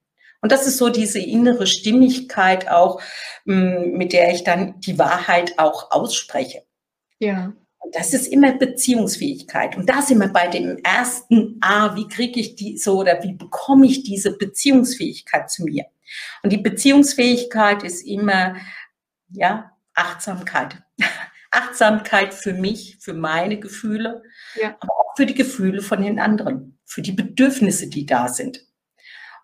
Und 0.42 0.50
das 0.50 0.66
ist 0.66 0.76
so 0.76 0.88
diese 0.88 1.20
innere 1.20 1.66
Stimmigkeit 1.66 2.68
auch, 2.68 3.00
mm, 3.44 3.96
mit 3.96 4.12
der 4.12 4.32
ich 4.32 4.44
dann 4.44 4.80
die 4.80 4.98
Wahrheit 4.98 5.58
auch 5.58 5.92
ausspreche. 5.92 6.64
Ja. 7.20 7.52
Und 7.78 7.94
das 7.94 8.12
ist 8.12 8.26
immer 8.26 8.52
Beziehungsfähigkeit. 8.52 9.76
Und 9.76 9.88
da 9.88 10.02
sind 10.02 10.18
wir 10.18 10.28
bei 10.28 10.48
dem 10.48 10.78
ersten 10.78 11.58
A, 11.60 11.94
wie 11.96 12.08
kriege 12.08 12.40
ich 12.40 12.56
die 12.56 12.76
so 12.76 13.00
oder 13.00 13.22
wie 13.22 13.34
bekomme 13.34 13.86
ich 13.86 14.02
diese 14.02 14.36
Beziehungsfähigkeit 14.36 15.48
zu 15.50 15.64
mir? 15.64 15.86
Und 16.42 16.52
die 16.52 16.58
Beziehungsfähigkeit 16.58 17.84
ist 17.84 18.02
immer, 18.02 18.56
ja, 19.30 19.72
Achtsamkeit. 19.94 20.82
Achtsamkeit 21.52 22.34
für 22.34 22.54
mich, 22.54 22.96
für 23.00 23.14
meine 23.14 23.60
Gefühle, 23.60 24.22
ja. 24.54 24.76
aber 24.80 24.92
auch 24.92 25.16
für 25.16 25.26
die 25.26 25.34
Gefühle 25.34 25.82
von 25.82 26.02
den 26.02 26.18
anderen, 26.18 26.78
für 26.84 27.02
die 27.02 27.12
Bedürfnisse, 27.12 27.88
die 27.88 28.06
da 28.06 28.28
sind. 28.28 28.64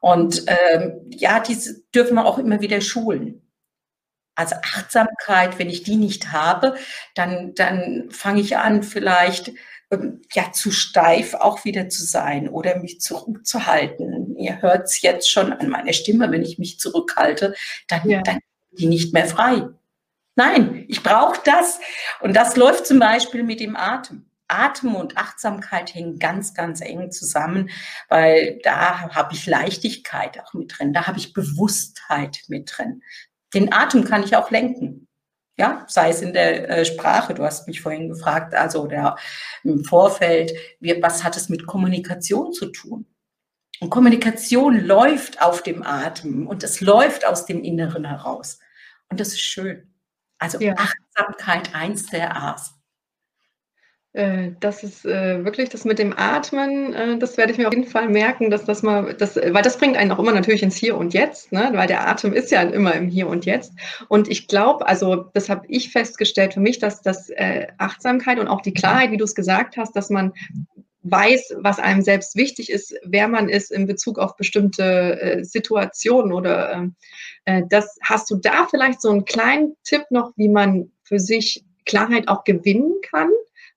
Und 0.01 0.45
ähm, 0.47 1.01
ja, 1.11 1.41
diese 1.41 1.83
dürfen 1.95 2.15
wir 2.15 2.27
auch 2.27 2.39
immer 2.39 2.61
wieder 2.61 2.81
schulen. 2.81 3.43
Also 4.35 4.55
Achtsamkeit, 4.57 5.59
wenn 5.59 5.69
ich 5.69 5.83
die 5.83 5.97
nicht 5.97 6.31
habe, 6.31 6.77
dann, 7.15 7.55
dann 7.55 8.09
fange 8.11 8.41
ich 8.41 8.57
an, 8.57 8.85
vielleicht 8.85 9.53
ähm, 9.91 10.23
ja 10.33 10.53
zu 10.53 10.71
steif 10.71 11.35
auch 11.35 11.65
wieder 11.65 11.89
zu 11.89 12.05
sein 12.05 12.49
oder 12.49 12.79
mich 12.79 13.01
zurückzuhalten. 13.01 14.37
Ihr 14.37 14.63
hört 14.63 14.85
es 14.85 15.03
jetzt 15.03 15.31
schon 15.31 15.53
an 15.53 15.69
meiner 15.69 15.93
Stimme, 15.93 16.31
wenn 16.31 16.43
ich 16.43 16.59
mich 16.59 16.79
zurückhalte, 16.79 17.55
dann, 17.89 18.09
ja. 18.09 18.23
dann 18.23 18.39
die 18.71 18.87
nicht 18.87 19.13
mehr 19.13 19.27
frei. 19.27 19.69
Nein, 20.37 20.85
ich 20.87 21.03
brauche 21.03 21.41
das. 21.45 21.81
Und 22.21 22.37
das 22.37 22.55
läuft 22.55 22.87
zum 22.87 23.01
Beispiel 23.01 23.43
mit 23.43 23.59
dem 23.59 23.75
Atem. 23.75 24.28
Atem 24.49 24.95
und 24.95 25.17
Achtsamkeit 25.17 25.95
hängen 25.95 26.19
ganz, 26.19 26.55
ganz 26.55 26.81
eng 26.81 27.11
zusammen, 27.11 27.71
weil 28.09 28.59
da 28.65 29.15
habe 29.15 29.35
ich 29.35 29.47
Leichtigkeit 29.47 30.41
auch 30.41 30.55
mit 30.55 30.79
drin, 30.79 30.93
da 30.93 31.07
habe 31.07 31.19
ich 31.19 31.33
Bewusstheit 31.33 32.41
mit 32.49 32.73
drin. 32.77 33.03
Den 33.55 33.73
Atem 33.73 34.05
kann 34.05 34.25
ich 34.25 34.37
auch 34.37 34.51
lenken. 34.51 35.09
Ja, 35.57 35.85
sei 35.89 36.11
es 36.11 36.23
in 36.23 36.33
der 36.33 36.71
äh, 36.71 36.85
Sprache, 36.85 37.35
du 37.35 37.43
hast 37.45 37.67
mich 37.67 37.81
vorhin 37.81 38.09
gefragt, 38.09 38.55
also 38.55 38.87
der, 38.87 39.17
im 39.65 39.85
Vorfeld, 39.85 40.53
wie, 40.79 41.03
was 41.03 41.25
hat 41.25 41.37
es 41.37 41.49
mit 41.49 41.67
Kommunikation 41.67 42.53
zu 42.53 42.67
tun? 42.67 43.07
Und 43.81 43.91
Kommunikation 43.91 44.87
läuft 44.87 45.43
auf 45.43 45.63
dem 45.63 45.83
Atem 45.83 46.47
und 46.47 46.63
es 46.63 46.81
läuft 46.81 47.27
aus 47.27 47.47
dem 47.47 47.63
Inneren 47.65 48.05
heraus. 48.05 48.61
Und 49.09 49.19
das 49.19 49.29
ist 49.29 49.41
schön. 49.41 49.95
Also 50.39 50.61
ja. 50.61 50.75
Achtsamkeit, 50.77 51.75
eins 51.75 52.07
der 52.07 52.37
A's. 52.37 52.78
Äh, 54.15 54.53
das 54.61 54.83
ist 54.85 55.05
äh, 55.05 55.45
wirklich 55.45 55.69
das 55.69 55.85
mit 55.85 55.99
dem 55.99 56.15
Atmen, 56.17 56.95
äh, 56.95 57.19
das 57.19 57.37
werde 57.37 57.53
ich 57.53 57.59
mir 57.59 57.69
auf 57.69 57.75
jeden 57.75 57.87
Fall 57.87 58.09
merken, 58.09 58.51
dass 58.51 58.65
das 58.65 58.83
mal, 58.83 59.15
das, 59.15 59.37
weil 59.37 59.63
das 59.63 59.77
bringt 59.77 59.97
einen 59.97 60.13
auch 60.13 60.19
immer 60.19 60.33
natürlich 60.33 60.63
ins 60.63 60.77
Hier 60.77 60.97
und 60.97 61.13
Jetzt, 61.13 61.53
ne? 61.53 61.71
weil 61.75 61.87
der 61.87 62.09
Atem 62.09 62.33
ist 62.33 62.51
ja 62.51 62.63
immer 62.63 62.95
im 62.95 63.09
Hier 63.09 63.29
und 63.29 63.45
Jetzt. 63.45 63.73
Und 64.09 64.29
ich 64.29 64.49
glaube, 64.49 64.87
also 64.87 65.27
das 65.35 65.51
habe 65.51 65.67
ich 65.69 65.93
festgestellt 65.93 66.55
für 66.55 66.61
mich, 66.61 66.79
dass 66.79 67.03
das 67.03 67.29
äh, 67.31 67.67
Achtsamkeit 67.77 68.39
und 68.39 68.49
auch 68.49 68.63
die 68.63 68.73
Klarheit, 68.73 69.11
wie 69.11 69.19
du 69.19 69.25
es 69.25 69.35
gesagt 69.35 69.77
hast, 69.77 69.95
dass 69.95 70.09
man 70.09 70.33
weiß, 71.03 71.57
was 71.59 71.79
einem 71.79 72.03
selbst 72.03 72.35
wichtig 72.35 72.71
ist, 72.71 72.95
wer 73.05 73.29
man 73.29 73.49
ist 73.49 73.71
in 73.71 73.87
Bezug 73.87 74.19
auf 74.19 74.37
bestimmte 74.37 75.21
äh, 75.21 75.45
Situationen 75.45 76.33
oder 76.33 76.91
äh, 77.45 77.63
das 77.69 77.99
hast 78.03 78.31
du 78.31 78.37
da 78.37 78.67
vielleicht 78.71 79.01
so 79.01 79.11
einen 79.11 79.25
kleinen 79.25 79.77
Tipp 79.85 80.05
noch, 80.11 80.33
wie 80.37 80.49
man 80.49 80.91
für 81.03 81.21
sich 81.21 81.65
Klarheit 81.85 82.29
auch 82.29 82.45
gewinnen 82.45 82.95
kann? 83.03 83.31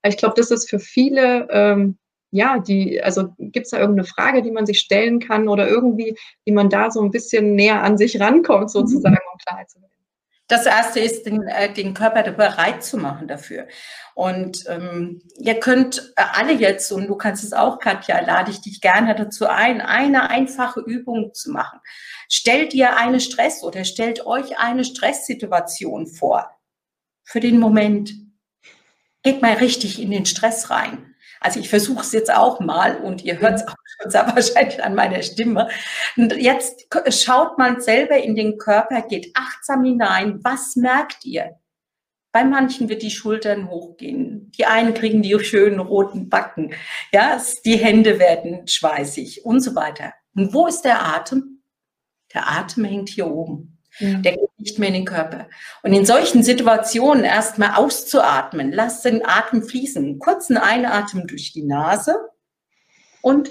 Ich 0.04 0.16
glaube, 0.16 0.34
das 0.36 0.50
ist 0.50 0.68
für 0.68 0.78
viele, 0.78 1.48
ähm, 1.50 1.98
ja, 2.30 2.58
die, 2.58 3.02
also 3.02 3.34
gibt 3.38 3.66
es 3.66 3.70
da 3.70 3.78
irgendeine 3.78 4.08
Frage, 4.08 4.42
die 4.42 4.50
man 4.50 4.66
sich 4.66 4.78
stellen 4.78 5.20
kann 5.20 5.48
oder 5.48 5.68
irgendwie, 5.68 6.16
wie 6.44 6.52
man 6.52 6.70
da 6.70 6.90
so 6.90 7.02
ein 7.02 7.10
bisschen 7.10 7.54
näher 7.54 7.82
an 7.82 7.98
sich 7.98 8.18
rankommt, 8.20 8.70
sozusagen, 8.70 9.18
um 9.32 9.38
Klarheit 9.38 9.70
zu 9.70 9.78
gewinnen? 9.78 9.92
Das 10.48 10.66
erste 10.66 11.00
ist, 11.00 11.24
den, 11.24 11.46
äh, 11.46 11.72
den 11.72 11.94
Körper 11.94 12.30
bereit 12.32 12.84
zu 12.84 12.98
machen 12.98 13.28
dafür. 13.28 13.68
Und 14.14 14.64
ähm, 14.68 15.22
ihr 15.38 15.54
könnt 15.60 16.12
äh, 16.16 16.22
alle 16.32 16.52
jetzt, 16.52 16.92
und 16.92 17.06
du 17.06 17.16
kannst 17.16 17.44
es 17.44 17.52
auch, 17.52 17.78
Katja, 17.78 18.20
lade 18.20 18.50
ich 18.50 18.60
dich 18.60 18.80
gerne 18.80 19.14
dazu 19.14 19.46
ein, 19.46 19.80
eine 19.80 20.28
einfache 20.28 20.80
Übung 20.80 21.32
zu 21.32 21.52
machen. 21.52 21.78
Stellt 22.28 22.74
ihr 22.74 22.96
eine 22.96 23.20
Stress 23.20 23.62
oder 23.62 23.84
stellt 23.84 24.26
euch 24.26 24.58
eine 24.58 24.84
Stresssituation 24.84 26.06
vor 26.06 26.50
für 27.24 27.40
den 27.40 27.58
Moment 27.58 28.12
geht 29.22 29.42
mal 29.42 29.54
richtig 29.54 30.00
in 30.00 30.10
den 30.10 30.26
Stress 30.26 30.70
rein. 30.70 31.14
Also 31.40 31.58
ich 31.58 31.68
versuche 31.68 32.02
es 32.02 32.12
jetzt 32.12 32.32
auch 32.32 32.60
mal 32.60 32.96
und 32.98 33.24
ihr 33.24 33.40
hört 33.40 33.54
es 33.54 33.66
auch 33.66 33.74
schon 34.00 34.10
sehr 34.10 34.26
wahrscheinlich 34.34 34.82
an 34.82 34.94
meiner 34.94 35.22
Stimme. 35.22 35.68
Und 36.16 36.36
jetzt 36.36 36.86
schaut 37.08 37.58
man 37.58 37.80
selber 37.80 38.16
in 38.16 38.36
den 38.36 38.58
Körper, 38.58 39.02
geht 39.02 39.32
achtsam 39.34 39.84
hinein. 39.84 40.38
Was 40.42 40.76
merkt 40.76 41.24
ihr? 41.24 41.56
Bei 42.32 42.44
manchen 42.44 42.88
wird 42.88 43.02
die 43.02 43.10
Schultern 43.10 43.68
hochgehen. 43.68 44.50
Die 44.56 44.64
einen 44.64 44.94
kriegen 44.94 45.20
die 45.20 45.38
schönen 45.40 45.80
roten 45.80 46.30
Backen. 46.30 46.72
Ja, 47.12 47.38
die 47.64 47.76
Hände 47.76 48.18
werden 48.18 48.66
schweißig 48.66 49.44
und 49.44 49.60
so 49.60 49.74
weiter. 49.74 50.14
Und 50.34 50.54
wo 50.54 50.66
ist 50.66 50.82
der 50.82 51.04
Atem? 51.04 51.62
Der 52.32 52.48
Atem 52.48 52.84
hängt 52.84 53.10
hier 53.10 53.26
oben. 53.26 53.71
Ja. 53.98 54.18
Der 54.18 54.32
geht 54.32 54.58
nicht 54.58 54.78
mehr 54.78 54.88
in 54.88 54.94
den 54.94 55.04
Körper. 55.04 55.48
Und 55.82 55.92
in 55.92 56.06
solchen 56.06 56.42
Situationen 56.42 57.24
erstmal 57.24 57.74
auszuatmen, 57.74 58.72
lass 58.72 59.02
den 59.02 59.24
Atem 59.24 59.62
fließen, 59.62 60.18
kurzen 60.18 60.56
Einatmen 60.56 61.26
durch 61.26 61.52
die 61.52 61.64
Nase 61.64 62.16
und 63.20 63.50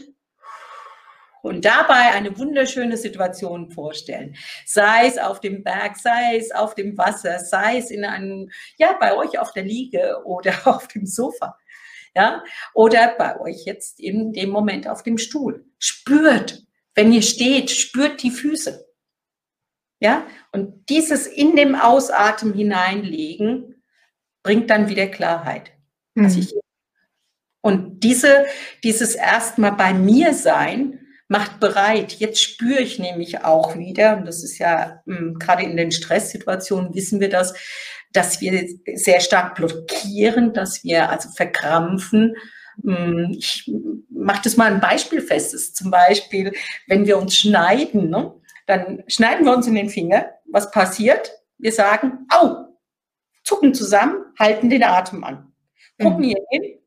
und 1.44 1.66
dabei 1.66 2.12
eine 2.14 2.38
wunderschöne 2.38 2.98
Situation 2.98 3.72
vorstellen. 3.72 4.36
Sei 4.66 5.08
es 5.08 5.18
auf 5.18 5.40
dem 5.40 5.64
Berg, 5.64 5.98
sei 5.98 6.38
es 6.38 6.52
auf 6.52 6.76
dem 6.76 6.98
Wasser, 6.98 7.40
sei 7.40 7.78
es 7.78 7.90
in 7.90 8.06
einem, 8.06 8.52
ja, 8.78 8.96
bei 9.00 9.16
euch 9.16 9.40
auf 9.40 9.52
der 9.52 9.64
Liege 9.64 10.22
oder 10.24 10.54
auf 10.66 10.88
dem 10.88 11.06
Sofa. 11.06 11.58
Ja, 12.16 12.44
oder 12.74 13.16
bei 13.18 13.40
euch 13.40 13.66
jetzt 13.66 14.00
in 14.00 14.34
dem 14.34 14.50
Moment 14.50 14.88
auf 14.88 15.02
dem 15.02 15.18
Stuhl. 15.18 15.66
Spürt, 15.80 16.62
wenn 16.94 17.14
ihr 17.14 17.22
steht, 17.22 17.72
spürt 17.72 18.22
die 18.22 18.32
Füße. 18.32 18.86
Ja, 20.02 20.26
und 20.52 20.90
dieses 20.90 21.28
in 21.28 21.56
dem 21.56 21.76
Ausatmen 21.76 22.54
hineinlegen 22.54 23.84
bringt 24.42 24.70
dann 24.72 24.90
wieder 24.90 25.06
Klarheit. 25.06 25.72
Mhm. 26.16 26.26
Also 26.26 26.40
ich, 26.40 26.54
und 27.62 28.04
diese, 28.04 28.46
dieses 28.84 29.14
erstmal 29.14 29.74
bei 29.74 29.94
mir 29.94 30.34
sein 30.34 31.00
macht 31.28 31.60
bereit. 31.60 32.14
Jetzt 32.14 32.42
spüre 32.42 32.82
ich 32.82 32.98
nämlich 32.98 33.46
auch 33.46 33.78
wieder, 33.78 34.18
und 34.18 34.26
das 34.26 34.44
ist 34.44 34.58
ja 34.58 35.02
mh, 35.06 35.18
hm, 35.18 35.40
gerade 35.40 35.64
in 35.64 35.78
den 35.78 35.92
Stresssituationen 35.92 36.96
wissen 36.96 37.20
wir 37.20 37.30
das, 37.30 37.54
dass 38.12 38.42
wir 38.42 38.68
sehr 38.96 39.22
stark 39.22 39.56
blockieren, 39.56 40.52
dass 40.54 40.84
wir 40.84 41.10
also 41.10 41.30
verkrampfen. 41.30 42.36
Hm, 42.84 43.36
ich 43.38 43.72
mache 44.10 44.42
das 44.44 44.58
mal 44.58 44.74
ein 44.74 44.82
Beispiel 44.82 45.22
fest. 45.22 45.54
Ist 45.54 45.76
zum 45.76 45.92
Beispiel, 45.92 46.54
wenn 46.88 47.06
wir 47.06 47.20
uns 47.20 47.38
schneiden, 47.38 48.10
ne? 48.10 48.34
Dann 48.72 49.04
schneiden 49.08 49.46
wir 49.46 49.54
uns 49.54 49.68
in 49.68 49.76
den 49.76 49.90
Finger. 49.90 50.32
Was 50.46 50.72
passiert? 50.72 51.30
Wir 51.58 51.74
sagen, 51.74 52.26
au, 52.30 52.68
zucken 53.44 53.74
zusammen, 53.74 54.24
halten 54.40 54.70
den 54.70 54.82
Atem 54.82 55.26
an. 55.26 55.52
Gucken 56.02 56.20
mhm. 56.20 56.24
hier 56.24 56.46
hin, 56.52 56.80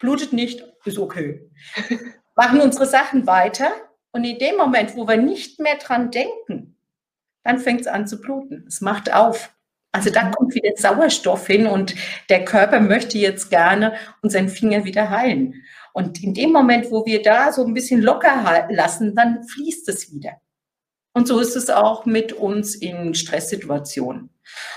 blutet 0.00 0.32
nicht, 0.32 0.64
ist 0.84 0.98
okay. 0.98 1.48
Machen 2.34 2.60
unsere 2.60 2.86
Sachen 2.86 3.28
weiter 3.28 3.70
und 4.10 4.24
in 4.24 4.40
dem 4.40 4.56
Moment, 4.56 4.96
wo 4.96 5.06
wir 5.06 5.16
nicht 5.16 5.60
mehr 5.60 5.76
dran 5.76 6.10
denken, 6.10 6.76
dann 7.44 7.60
fängt 7.60 7.82
es 7.82 7.86
an 7.86 8.08
zu 8.08 8.20
bluten. 8.20 8.64
Es 8.66 8.80
macht 8.80 9.14
auf. 9.14 9.54
Also 9.92 10.10
da 10.10 10.24
mhm. 10.24 10.32
kommt 10.32 10.56
wieder 10.56 10.72
Sauerstoff 10.74 11.46
hin 11.46 11.68
und 11.68 11.94
der 12.30 12.44
Körper 12.44 12.80
möchte 12.80 13.16
jetzt 13.16 13.48
gerne 13.48 13.94
unseren 14.22 14.48
Finger 14.48 14.84
wieder 14.84 15.08
heilen. 15.08 15.62
Und 15.92 16.20
in 16.20 16.34
dem 16.34 16.50
Moment, 16.50 16.90
wo 16.90 17.06
wir 17.06 17.22
da 17.22 17.52
so 17.52 17.64
ein 17.64 17.74
bisschen 17.74 18.02
locker 18.02 18.66
lassen, 18.70 19.14
dann 19.14 19.44
fließt 19.44 19.88
es 19.88 20.12
wieder. 20.12 20.32
Und 21.18 21.26
so 21.26 21.40
ist 21.40 21.56
es 21.56 21.68
auch 21.68 22.06
mit 22.06 22.32
uns 22.32 22.76
in 22.76 23.12
Stresssituationen. 23.12 24.30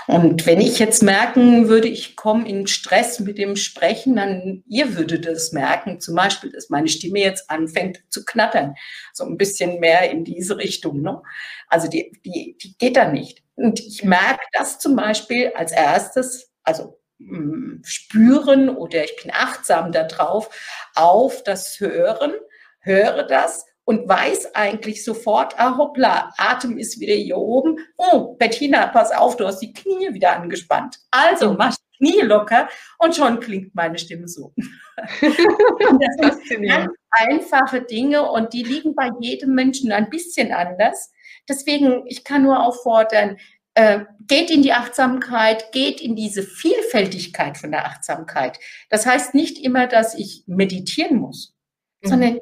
Und 0.08 0.44
wenn 0.44 0.60
ich 0.60 0.80
jetzt 0.80 1.00
merken 1.00 1.68
würde, 1.68 1.86
ich 1.86 2.16
komme 2.16 2.48
in 2.48 2.66
Stress 2.66 3.20
mit 3.20 3.38
dem 3.38 3.54
Sprechen, 3.54 4.16
dann 4.16 4.64
ihr 4.66 4.96
würdet 4.96 5.24
das 5.24 5.52
merken, 5.52 6.00
zum 6.00 6.16
Beispiel, 6.16 6.50
dass 6.50 6.68
meine 6.68 6.88
Stimme 6.88 7.20
jetzt 7.20 7.48
anfängt 7.48 8.02
zu 8.08 8.24
knattern, 8.24 8.74
so 9.12 9.22
ein 9.24 9.36
bisschen 9.36 9.78
mehr 9.78 10.10
in 10.10 10.24
diese 10.24 10.56
Richtung. 10.56 11.00
Ne? 11.00 11.22
Also 11.68 11.86
die, 11.86 12.10
die, 12.24 12.56
die 12.60 12.76
geht 12.76 12.96
dann 12.96 13.12
nicht. 13.12 13.44
Und 13.54 13.78
ich 13.78 14.02
merke 14.02 14.44
das 14.52 14.80
zum 14.80 14.96
Beispiel 14.96 15.52
als 15.54 15.70
erstes, 15.70 16.50
also 16.64 16.98
mh, 17.18 17.38
mm, 17.38 17.82
spüren 17.84 18.68
oder 18.68 19.04
ich 19.04 19.14
bin 19.22 19.30
achtsam 19.32 19.92
darauf, 19.92 20.50
auf 20.96 21.44
das 21.44 21.78
Hören, 21.78 22.32
höre 22.80 23.22
das 23.22 23.64
und 23.92 24.08
weiß 24.08 24.54
eigentlich 24.54 25.04
sofort, 25.04 25.58
ah 25.58 25.76
hoppla, 25.76 26.32
Atem 26.38 26.78
ist 26.78 26.98
wieder 26.98 27.14
hier 27.14 27.36
oben. 27.36 27.76
Oh, 27.98 28.36
Bettina, 28.38 28.86
pass 28.86 29.12
auf, 29.12 29.36
du 29.36 29.46
hast 29.46 29.58
die 29.58 29.74
Knie 29.74 30.14
wieder 30.14 30.34
angespannt. 30.34 30.98
Also 31.10 31.52
mach 31.52 31.76
die 31.76 31.98
Knie 31.98 32.22
locker 32.22 32.70
und 32.98 33.14
schon 33.14 33.38
klingt 33.38 33.74
meine 33.74 33.98
Stimme 33.98 34.28
so. 34.28 34.54
das 34.96 36.38
sind 36.48 36.66
ganz 36.66 36.90
einfache 37.10 37.82
Dinge 37.82 38.30
und 38.30 38.54
die 38.54 38.62
liegen 38.62 38.94
bei 38.94 39.10
jedem 39.20 39.54
Menschen 39.54 39.92
ein 39.92 40.08
bisschen 40.08 40.52
anders. 40.52 41.12
Deswegen, 41.46 42.04
ich 42.06 42.24
kann 42.24 42.44
nur 42.44 42.64
auffordern, 42.64 43.36
äh, 43.74 44.06
geht 44.26 44.50
in 44.50 44.62
die 44.62 44.72
Achtsamkeit, 44.72 45.70
geht 45.72 46.00
in 46.00 46.16
diese 46.16 46.42
Vielfältigkeit 46.42 47.58
von 47.58 47.72
der 47.72 47.84
Achtsamkeit. 47.84 48.58
Das 48.88 49.04
heißt 49.04 49.34
nicht 49.34 49.58
immer, 49.58 49.86
dass 49.86 50.14
ich 50.14 50.44
meditieren 50.46 51.18
muss, 51.18 51.54
mhm. 52.00 52.08
sondern 52.08 52.40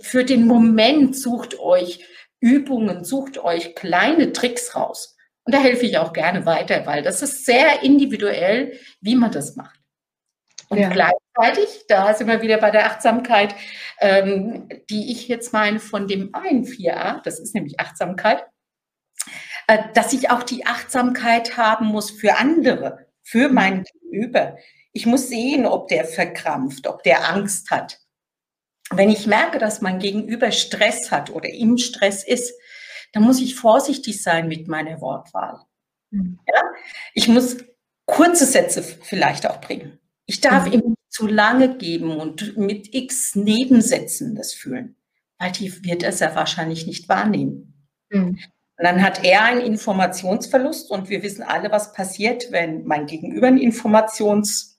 für 0.00 0.24
den 0.24 0.46
Moment 0.46 1.16
sucht 1.16 1.58
euch 1.58 2.04
Übungen, 2.40 3.04
sucht 3.04 3.38
euch 3.38 3.74
kleine 3.74 4.32
Tricks 4.32 4.76
raus. 4.76 5.16
Und 5.44 5.54
da 5.54 5.60
helfe 5.60 5.86
ich 5.86 5.98
auch 5.98 6.12
gerne 6.12 6.46
weiter, 6.46 6.86
weil 6.86 7.02
das 7.02 7.22
ist 7.22 7.44
sehr 7.44 7.82
individuell, 7.82 8.78
wie 9.00 9.14
man 9.14 9.30
das 9.30 9.56
macht. 9.56 9.78
Und 10.68 10.78
ja. 10.78 10.88
gleichzeitig, 10.88 11.84
da 11.88 12.14
sind 12.14 12.28
wir 12.28 12.40
wieder 12.40 12.58
bei 12.58 12.70
der 12.70 12.86
Achtsamkeit, 12.86 13.54
ähm, 14.00 14.68
die 14.88 15.12
ich 15.12 15.28
jetzt 15.28 15.52
meine 15.52 15.78
von 15.78 16.08
dem 16.08 16.34
einen 16.34 16.64
4a, 16.64 17.22
das 17.22 17.38
ist 17.38 17.54
nämlich 17.54 17.78
Achtsamkeit, 17.78 18.44
äh, 19.66 19.78
dass 19.94 20.12
ich 20.12 20.30
auch 20.30 20.42
die 20.42 20.66
Achtsamkeit 20.66 21.56
haben 21.58 21.86
muss 21.86 22.10
für 22.10 22.36
andere, 22.36 23.06
für 23.22 23.48
mhm. 23.48 23.54
mein 23.54 23.84
Gegenüber. 23.84 24.56
Ich 24.92 25.06
muss 25.06 25.28
sehen, 25.28 25.66
ob 25.66 25.88
der 25.88 26.04
verkrampft, 26.06 26.86
ob 26.86 27.02
der 27.02 27.28
Angst 27.28 27.70
hat 27.70 27.98
wenn 28.90 29.10
ich 29.10 29.26
merke, 29.26 29.58
dass 29.58 29.80
mein 29.80 29.98
Gegenüber 29.98 30.52
Stress 30.52 31.10
hat 31.10 31.30
oder 31.30 31.48
im 31.48 31.78
Stress 31.78 32.24
ist, 32.24 32.52
dann 33.12 33.22
muss 33.22 33.40
ich 33.40 33.54
vorsichtig 33.54 34.22
sein 34.22 34.48
mit 34.48 34.68
meiner 34.68 35.00
Wortwahl. 35.00 35.60
Mhm. 36.10 36.38
Ja? 36.46 36.62
Ich 37.14 37.28
muss 37.28 37.58
kurze 38.06 38.44
Sätze 38.44 38.82
vielleicht 38.82 39.48
auch 39.48 39.60
bringen. 39.60 39.98
Ich 40.26 40.40
darf 40.40 40.66
mhm. 40.66 40.72
ihm 40.72 40.80
nicht 40.80 40.98
zu 41.12 41.26
lange 41.26 41.76
geben 41.76 42.16
und 42.16 42.56
mit 42.56 42.94
x 42.94 43.34
Nebensätzen 43.34 44.34
das 44.34 44.52
fühlen, 44.52 44.96
weil 45.38 45.52
die 45.52 45.84
wird 45.84 46.02
er 46.02 46.12
sehr 46.12 46.34
wahrscheinlich 46.34 46.86
nicht 46.86 47.08
wahrnehmen. 47.08 47.88
Mhm. 48.10 48.38
Und 48.76 48.84
dann 48.84 49.02
hat 49.02 49.24
er 49.24 49.44
einen 49.44 49.60
Informationsverlust 49.60 50.90
und 50.90 51.08
wir 51.08 51.22
wissen 51.22 51.44
alle, 51.44 51.70
was 51.70 51.92
passiert, 51.92 52.50
wenn 52.50 52.84
mein 52.84 53.06
Gegenüber 53.06 53.46
einen 53.46 53.58
Informationsverlust 53.58 54.73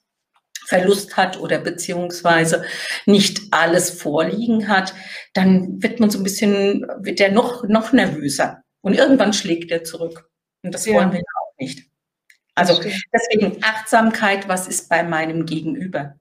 Verlust 0.66 1.16
hat 1.18 1.40
oder 1.40 1.60
beziehungsweise 1.60 2.64
nicht 3.06 3.42
alles 3.52 3.90
vorliegen 3.90 4.68
hat, 4.68 4.94
dann 5.34 5.82
wird 5.82 6.00
man 6.00 6.10
so 6.10 6.20
ein 6.20 6.24
bisschen, 6.24 6.86
wird 7.00 7.20
der 7.20 7.32
noch, 7.32 7.64
noch 7.68 7.94
nervöser. 7.94 8.64
Und 8.82 8.94
irgendwann 8.94 9.34
schlägt 9.34 9.72
er 9.72 9.84
zurück. 9.84 10.30
Und 10.64 10.74
das 10.74 10.86
ja. 10.86 10.96
wollen 10.96 11.12
wir 11.12 11.20
auch 11.20 11.58
nicht. 11.60 11.88
Also 12.56 12.82
deswegen 13.14 13.64
Achtsamkeit, 13.64 14.48
was 14.48 14.68
ist 14.68 14.90
bei 14.90 15.04
meinem 15.04 15.46
Gegenüber? 15.46 16.16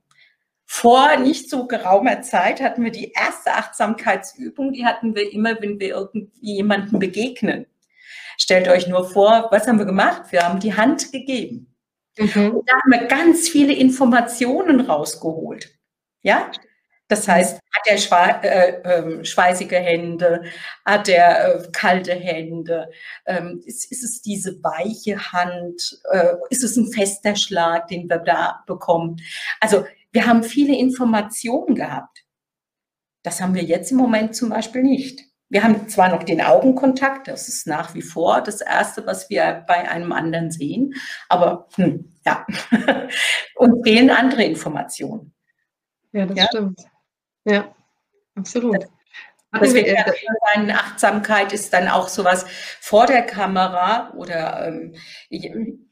Vor 0.66 1.16
nicht 1.18 1.48
so 1.48 1.66
geraumer 1.66 2.22
Zeit 2.22 2.60
hatten 2.60 2.82
wir 2.82 2.90
die 2.90 3.12
erste 3.12 3.52
Achtsamkeitsübung, 3.52 4.72
die 4.72 4.84
hatten 4.84 5.14
wir 5.14 5.32
immer, 5.32 5.60
wenn 5.60 5.78
wir 5.78 5.90
irgendwie 5.90 6.30
jemandem 6.40 6.98
begegnen. 6.98 7.66
Stellt 8.36 8.68
euch 8.68 8.88
nur 8.88 9.08
vor, 9.08 9.48
was 9.52 9.68
haben 9.68 9.78
wir 9.78 9.84
gemacht? 9.84 10.32
Wir 10.32 10.42
haben 10.42 10.58
die 10.58 10.74
Hand 10.74 11.12
gegeben. 11.12 11.73
Mhm. 12.18 12.56
Und 12.56 12.68
da 12.68 12.74
haben 12.74 12.90
wir 12.90 13.06
ganz 13.06 13.48
viele 13.48 13.72
Informationen 13.72 14.80
rausgeholt. 14.80 15.76
Ja? 16.22 16.50
Das 17.08 17.28
heißt, 17.28 17.56
hat 17.56 17.86
er 17.86 17.98
schwe 17.98 18.40
äh, 18.42 18.80
äh, 18.82 19.24
schweißige 19.24 19.72
Hände, 19.72 20.44
hat 20.86 21.08
er 21.08 21.56
äh, 21.56 21.68
kalte 21.70 22.14
Hände, 22.14 22.90
ähm, 23.26 23.62
ist, 23.66 23.90
ist, 23.92 24.02
es 24.02 24.22
diese 24.22 24.62
weiche 24.62 25.32
Hand, 25.32 26.00
äh, 26.10 26.34
ist 26.48 26.64
es 26.64 26.76
ein 26.76 26.90
fester 26.90 27.36
Schlag, 27.36 27.88
den 27.88 28.08
wir 28.08 28.18
da 28.18 28.64
bekommen? 28.66 29.20
Also 29.60 29.84
wir 30.12 30.26
haben 30.26 30.42
viele 30.44 30.76
Informationen 30.78 31.74
gehabt. 31.74 32.24
Das 33.22 33.40
haben 33.40 33.54
wir 33.54 33.64
jetzt 33.64 33.90
im 33.90 33.98
Moment 33.98 34.34
zum 34.34 34.48
Beispiel 34.48 34.82
nicht. 34.82 35.33
Wir 35.54 35.62
haben 35.62 35.88
zwar 35.88 36.08
noch 36.08 36.24
den 36.24 36.40
Augenkontakt, 36.42 37.28
das 37.28 37.46
ist 37.46 37.68
nach 37.68 37.94
wie 37.94 38.02
vor 38.02 38.40
das 38.40 38.60
Erste, 38.60 39.06
was 39.06 39.30
wir 39.30 39.64
bei 39.68 39.88
einem 39.88 40.10
anderen 40.10 40.50
sehen, 40.50 40.94
aber 41.28 41.68
hm, 41.76 42.12
ja, 42.26 42.44
und 43.54 43.84
fehlen 43.84 44.10
andere 44.10 44.42
Informationen. 44.42 45.32
Ja, 46.10 46.26
das 46.26 46.36
ja? 46.36 46.46
stimmt. 46.48 46.80
Ja, 47.44 47.72
absolut. 48.34 48.88
Deswegen 49.60 49.96
eine 50.54 50.76
Achtsamkeit 50.76 51.52
ist 51.52 51.72
dann 51.72 51.86
auch 51.86 52.08
sowas 52.08 52.46
vor 52.80 53.06
der 53.06 53.22
Kamera 53.22 54.12
oder 54.16 54.66
ähm, 54.66 54.96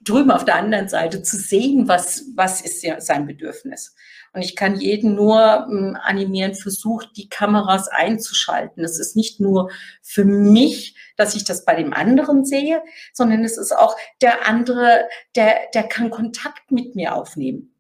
drüben 0.01 0.33
auf 0.33 0.45
der 0.45 0.57
anderen 0.57 0.89
Seite 0.89 1.23
zu 1.23 1.37
sehen, 1.37 1.87
was, 1.87 2.25
was 2.35 2.63
ist 2.63 2.85
sein 2.99 3.29
Bedürfnis. 3.29 3.95
Und 4.35 4.43
ich 4.43 4.57
kann 4.57 4.81
jeden 4.81 5.15
nur 5.15 5.67
ähm, 5.71 5.97
animieren, 6.01 6.55
versucht, 6.55 7.11
die 7.17 7.29
Kameras 7.29 7.89
einzuschalten. 7.89 8.83
Es 8.83 8.99
ist 8.99 9.15
nicht 9.15 9.41
nur 9.41 9.71
für 10.03 10.25
mich, 10.25 10.97
dass 11.17 11.35
ich 11.35 11.45
das 11.45 11.65
bei 11.65 11.75
dem 11.75 11.93
anderen 11.93 12.45
sehe, 12.45 12.83
sondern 13.13 13.45
es 13.45 13.59
ist 13.59 13.73
auch 13.73 13.97
der 14.23 14.49
andere, 14.49 15.07
der, 15.37 15.57
der 15.75 15.83
kann 15.83 16.11
Kontakt 16.11 16.73
mit 16.73 16.95
mir 16.95 17.15
aufnehmen, 17.15 17.75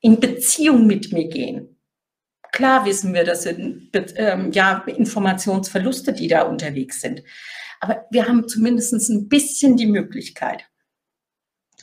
in 0.00 0.20
Beziehung 0.20 0.86
mit 0.86 1.12
mir 1.12 1.28
gehen. 1.28 1.76
Klar 2.52 2.86
wissen 2.86 3.12
wir, 3.12 3.24
das 3.24 3.42
sind 3.42 3.90
ähm, 4.16 4.52
ja 4.52 4.84
Informationsverluste, 4.86 6.12
die 6.12 6.28
da 6.28 6.42
unterwegs 6.42 7.00
sind. 7.00 7.22
Aber 7.80 8.06
wir 8.10 8.26
haben 8.26 8.48
zumindest 8.48 8.92
ein 9.10 9.28
bisschen 9.28 9.76
die 9.76 9.86
Möglichkeit. 9.86 10.64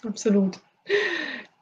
Absolut. 0.04 0.60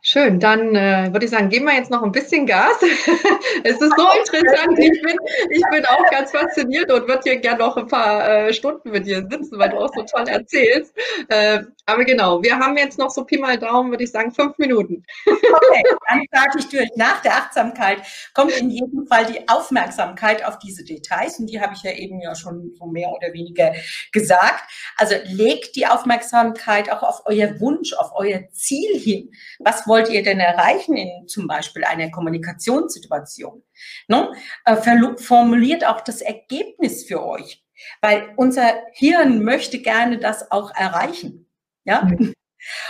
Schön, 0.05 0.37
dann 0.37 0.75
äh, 0.75 1.13
würde 1.13 1.23
ich 1.23 1.31
sagen, 1.31 1.47
geben 1.47 1.63
wir 1.65 1.75
jetzt 1.75 1.89
noch 1.89 2.03
ein 2.03 2.11
bisschen 2.11 2.45
Gas. 2.45 2.75
es 3.63 3.79
ist 3.79 3.93
so 3.95 4.05
interessant. 4.17 4.77
Ich 4.77 5.01
bin, 5.01 5.17
ich 5.49 5.63
bin 5.71 5.85
auch 5.85 6.11
ganz 6.11 6.31
fasziniert 6.31 6.91
und 6.91 7.07
würde 7.07 7.21
hier 7.23 7.37
gerne 7.37 7.59
noch 7.59 7.77
ein 7.77 7.87
paar 7.87 8.27
äh, 8.29 8.53
Stunden 8.53 8.91
mit 8.91 9.05
dir 9.05 9.25
sitzen, 9.29 9.57
weil 9.57 9.69
du 9.69 9.77
auch 9.77 9.93
so 9.95 10.03
toll 10.03 10.27
erzählst. 10.27 10.93
Äh, 11.29 11.63
aber 11.85 12.05
genau, 12.05 12.41
wir 12.41 12.57
haben 12.57 12.77
jetzt 12.77 12.97
noch 12.97 13.09
so 13.09 13.25
Pi 13.25 13.37
mal 13.37 13.57
Daumen, 13.57 13.91
würde 13.91 14.05
ich 14.05 14.11
sagen, 14.11 14.31
fünf 14.31 14.57
Minuten. 14.57 15.03
okay, 15.25 15.83
dann 16.07 16.21
sage 16.31 16.59
ich 16.59 16.69
durch. 16.69 16.89
Nach 16.95 17.21
der 17.21 17.35
Achtsamkeit 17.35 18.01
kommt 18.33 18.53
in 18.53 18.69
jedem 18.69 19.05
Fall 19.07 19.25
die 19.25 19.47
Aufmerksamkeit 19.49 20.45
auf 20.45 20.59
diese 20.59 20.85
Details 20.85 21.39
und 21.39 21.47
die 21.47 21.59
habe 21.59 21.73
ich 21.75 21.83
ja 21.83 21.91
eben 21.91 22.21
ja 22.21 22.35
schon 22.35 22.73
so 22.77 22.85
mehr 22.85 23.09
oder 23.09 23.33
weniger 23.33 23.73
gesagt. 24.13 24.63
Also 24.97 25.15
legt 25.25 25.75
die 25.75 25.85
Aufmerksamkeit 25.85 26.89
auch 26.89 27.03
auf 27.03 27.23
euer 27.25 27.59
Wunsch, 27.59 27.93
auf 27.93 28.11
euer 28.15 28.49
Ziel 28.51 28.97
hin. 28.97 29.31
Was 29.59 29.85
wollt 29.85 30.09
ihr 30.09 30.23
denn 30.23 30.39
erreichen 30.39 30.95
in 30.95 31.27
zum 31.27 31.47
Beispiel 31.47 31.83
einer 31.83 32.09
Kommunikationssituation? 32.11 33.61
Ne? 34.07 34.31
Äh, 34.65 34.77
formuliert 35.17 35.85
auch 35.85 36.01
das 36.01 36.21
Ergebnis 36.21 37.05
für 37.05 37.25
euch, 37.25 37.63
weil 38.01 38.29
unser 38.37 38.73
Hirn 38.93 39.43
möchte 39.43 39.79
gerne 39.79 40.17
das 40.17 40.49
auch 40.49 40.73
erreichen. 40.75 41.49
Ja? 41.85 42.03
Mhm. 42.03 42.33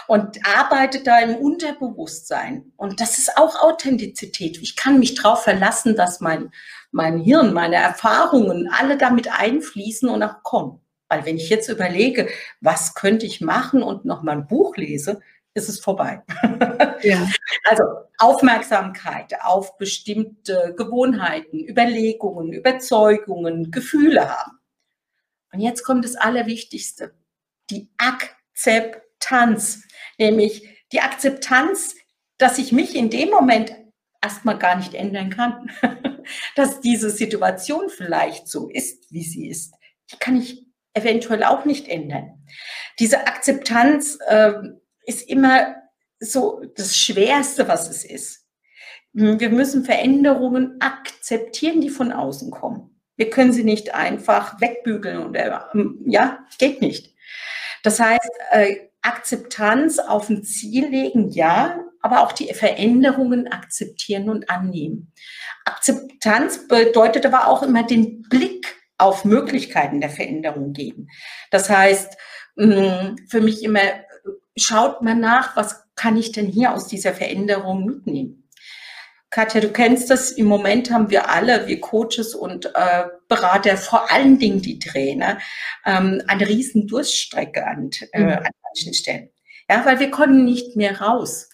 Und 0.07 0.45
arbeitet 0.45 1.07
da 1.07 1.19
im 1.19 1.35
Unterbewusstsein. 1.35 2.71
Und 2.77 2.99
das 2.99 3.17
ist 3.17 3.37
auch 3.37 3.61
Authentizität. 3.61 4.59
Ich 4.61 4.75
kann 4.75 4.99
mich 4.99 5.15
darauf 5.15 5.43
verlassen, 5.43 5.95
dass 5.95 6.19
mein, 6.19 6.51
mein 6.91 7.17
Hirn, 7.17 7.53
meine 7.53 7.77
Erfahrungen 7.77 8.69
alle 8.71 8.97
damit 8.97 9.31
einfließen 9.31 10.09
und 10.09 10.21
auch 10.21 10.43
kommen. 10.43 10.79
Weil 11.09 11.25
wenn 11.25 11.37
ich 11.37 11.49
jetzt 11.49 11.69
überlege, 11.69 12.29
was 12.61 12.93
könnte 12.93 13.25
ich 13.25 13.41
machen 13.41 13.81
und 13.81 14.05
noch 14.05 14.21
mal 14.21 14.33
ein 14.33 14.47
Buch 14.47 14.77
lese, 14.77 15.21
ist 15.53 15.69
es 15.69 15.79
vorbei. 15.79 16.23
Ja. 17.03 17.27
Also 17.65 17.83
Aufmerksamkeit 18.17 19.33
auf 19.41 19.77
bestimmte 19.77 20.73
Gewohnheiten, 20.77 21.59
Überlegungen, 21.59 22.53
Überzeugungen, 22.53 23.71
Gefühle 23.71 24.29
haben. 24.29 24.57
Und 25.51 25.59
jetzt 25.59 25.83
kommt 25.83 26.05
das 26.05 26.15
Allerwichtigste, 26.15 27.13
die 27.69 27.89
Akzeptanz, 28.53 29.83
nämlich 30.17 30.67
die 30.91 31.01
Akzeptanz, 31.01 31.95
dass 32.37 32.57
ich 32.57 32.71
mich 32.71 32.95
in 32.95 33.09
dem 33.09 33.29
Moment 33.29 33.75
erstmal 34.21 34.57
gar 34.57 34.75
nicht 34.75 34.93
ändern 34.93 35.29
kann, 35.29 35.69
dass 36.55 36.81
diese 36.81 37.09
Situation 37.09 37.89
vielleicht 37.89 38.47
so 38.47 38.69
ist, 38.69 39.11
wie 39.11 39.23
sie 39.23 39.47
ist. 39.47 39.73
Die 40.11 40.17
kann 40.17 40.37
ich 40.37 40.65
eventuell 40.93 41.43
auch 41.43 41.65
nicht 41.65 41.87
ändern. 41.87 42.45
Diese 42.99 43.27
Akzeptanz 43.27 44.17
äh, 44.27 44.53
ist 45.05 45.27
immer 45.27 45.75
so 46.19 46.63
das 46.75 46.95
Schwerste, 46.95 47.67
was 47.67 47.89
es 47.89 48.05
ist. 48.05 48.45
Wir 49.11 49.49
müssen 49.49 49.83
Veränderungen 49.83 50.77
akzeptieren, 50.79 51.81
die 51.81 51.89
von 51.89 52.11
außen 52.11 52.49
kommen. 52.49 53.01
Wir 53.15 53.29
können 53.29 53.53
sie 53.53 53.63
nicht 53.63 53.93
einfach 53.93 54.59
wegbügeln 54.59 55.19
oder 55.27 55.71
ja, 56.05 56.47
geht 56.57 56.81
nicht. 56.81 57.12
Das 57.83 57.99
heißt, 57.99 58.31
äh, 58.51 58.75
Akzeptanz 59.03 59.99
auf 59.99 60.29
ein 60.29 60.43
Ziel 60.43 60.87
legen, 60.87 61.29
ja, 61.29 61.79
aber 62.01 62.21
auch 62.23 62.31
die 62.31 62.53
Veränderungen 62.53 63.47
akzeptieren 63.49 64.29
und 64.29 64.49
annehmen. 64.49 65.13
Akzeptanz 65.65 66.67
bedeutet 66.67 67.25
aber 67.25 67.47
auch 67.47 67.63
immer 67.63 67.83
den 67.83 68.23
Blick 68.23 68.75
auf 68.97 69.25
Möglichkeiten 69.25 70.01
der 70.01 70.09
Veränderung 70.09 70.73
geben. 70.73 71.09
Das 71.51 71.69
heißt, 71.69 72.17
mm, 72.55 73.15
für 73.29 73.41
mich 73.41 73.63
immer 73.63 73.81
schaut 74.55 75.01
man 75.01 75.19
nach, 75.19 75.55
was 75.55 75.83
kann 75.95 76.17
ich 76.17 76.31
denn 76.31 76.47
hier 76.47 76.73
aus 76.73 76.87
dieser 76.87 77.13
Veränderung 77.13 77.85
mitnehmen? 77.85 78.49
Katja, 79.29 79.61
du 79.61 79.69
kennst 79.69 80.09
das, 80.09 80.31
im 80.31 80.45
Moment 80.45 80.91
haben 80.91 81.09
wir 81.09 81.29
alle, 81.29 81.67
wir 81.67 81.81
Coaches 81.81 82.35
und 82.35 82.67
äh, 82.75 83.05
Berater, 83.35 83.77
vor 83.77 84.11
allen 84.11 84.39
Dingen 84.39 84.61
die 84.61 84.79
Trainer, 84.79 85.39
ähm, 85.85 86.21
eine 86.27 86.47
riesen 86.47 86.87
Durststrecke 86.87 87.65
an, 87.65 87.89
äh, 88.11 88.19
mhm. 88.19 88.29
an 88.29 88.51
manchen 88.63 88.93
Stellen. 88.93 89.29
Ja, 89.69 89.85
weil 89.85 89.99
wir 89.99 90.11
konnten 90.11 90.45
nicht 90.45 90.75
mehr 90.75 91.01
raus. 91.01 91.49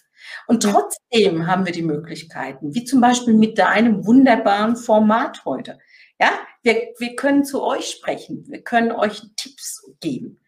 Und 0.46 0.62
trotzdem 0.62 1.46
haben 1.46 1.64
wir 1.64 1.72
die 1.72 1.82
Möglichkeiten, 1.82 2.74
wie 2.74 2.84
zum 2.84 3.00
Beispiel 3.00 3.34
mit 3.34 3.58
deinem 3.58 4.04
wunderbaren 4.06 4.76
Format 4.76 5.44
heute. 5.44 5.78
Ja, 6.20 6.30
wir, 6.62 6.92
wir 6.98 7.16
können 7.16 7.44
zu 7.44 7.62
euch 7.62 7.90
sprechen, 7.90 8.44
wir 8.48 8.62
können 8.62 8.92
euch 8.92 9.22
Tipps 9.36 9.82
geben. 10.00 10.40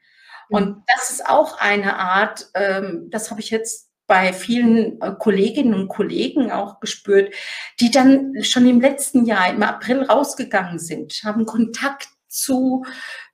Und 0.50 0.82
das 0.94 1.10
ist 1.10 1.26
auch 1.26 1.58
eine 1.58 1.96
Art, 1.96 2.50
ähm, 2.54 3.08
das 3.10 3.30
habe 3.30 3.40
ich 3.40 3.50
jetzt 3.50 3.91
bei 4.06 4.32
vielen 4.32 5.00
äh, 5.00 5.14
Kolleginnen 5.18 5.74
und 5.74 5.88
Kollegen 5.88 6.50
auch 6.50 6.80
gespürt, 6.80 7.34
die 7.80 7.90
dann 7.90 8.42
schon 8.42 8.68
im 8.68 8.80
letzten 8.80 9.24
Jahr, 9.26 9.50
im 9.50 9.62
April 9.62 10.02
rausgegangen 10.02 10.78
sind, 10.78 11.20
haben 11.24 11.46
Kontakt 11.46 12.08
zu, 12.28 12.84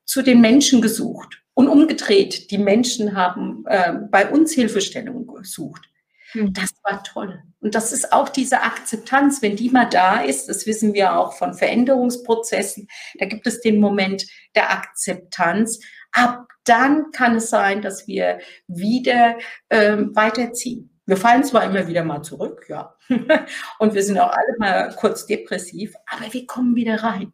zu 0.04 0.22
den 0.22 0.40
Menschen 0.40 0.80
gesucht. 0.80 1.42
Und 1.54 1.68
umgedreht, 1.68 2.52
die 2.52 2.58
Menschen 2.58 3.16
haben 3.16 3.64
äh, 3.66 3.92
bei 4.10 4.30
uns 4.30 4.52
Hilfestellung 4.52 5.26
gesucht. 5.26 5.88
Hm. 6.32 6.52
Das 6.52 6.72
war 6.82 7.02
toll. 7.02 7.42
Und 7.60 7.74
das 7.74 7.92
ist 7.92 8.12
auch 8.12 8.28
diese 8.28 8.62
Akzeptanz, 8.62 9.42
wenn 9.42 9.56
die 9.56 9.70
mal 9.70 9.86
da 9.86 10.20
ist, 10.20 10.48
das 10.48 10.66
wissen 10.66 10.94
wir 10.94 11.18
auch 11.18 11.32
von 11.32 11.54
Veränderungsprozessen, 11.54 12.86
da 13.18 13.26
gibt 13.26 13.46
es 13.46 13.60
den 13.60 13.80
Moment 13.80 14.26
der 14.54 14.70
Akzeptanz. 14.70 15.80
Ab 16.18 16.48
dann 16.68 17.10
kann 17.12 17.36
es 17.36 17.50
sein, 17.50 17.82
dass 17.82 18.06
wir 18.06 18.40
wieder 18.66 19.38
ähm, 19.70 20.14
weiterziehen. 20.14 20.90
Wir 21.06 21.16
fallen 21.16 21.42
zwar 21.42 21.64
immer 21.64 21.86
wieder 21.86 22.04
mal 22.04 22.22
zurück, 22.22 22.66
ja, 22.68 22.94
und 23.78 23.94
wir 23.94 24.02
sind 24.02 24.18
auch 24.18 24.30
alle 24.30 24.58
mal 24.58 24.94
kurz 24.96 25.24
depressiv, 25.24 25.94
aber 26.06 26.32
wir 26.32 26.46
kommen 26.46 26.74
wieder 26.74 27.02
rein. 27.02 27.32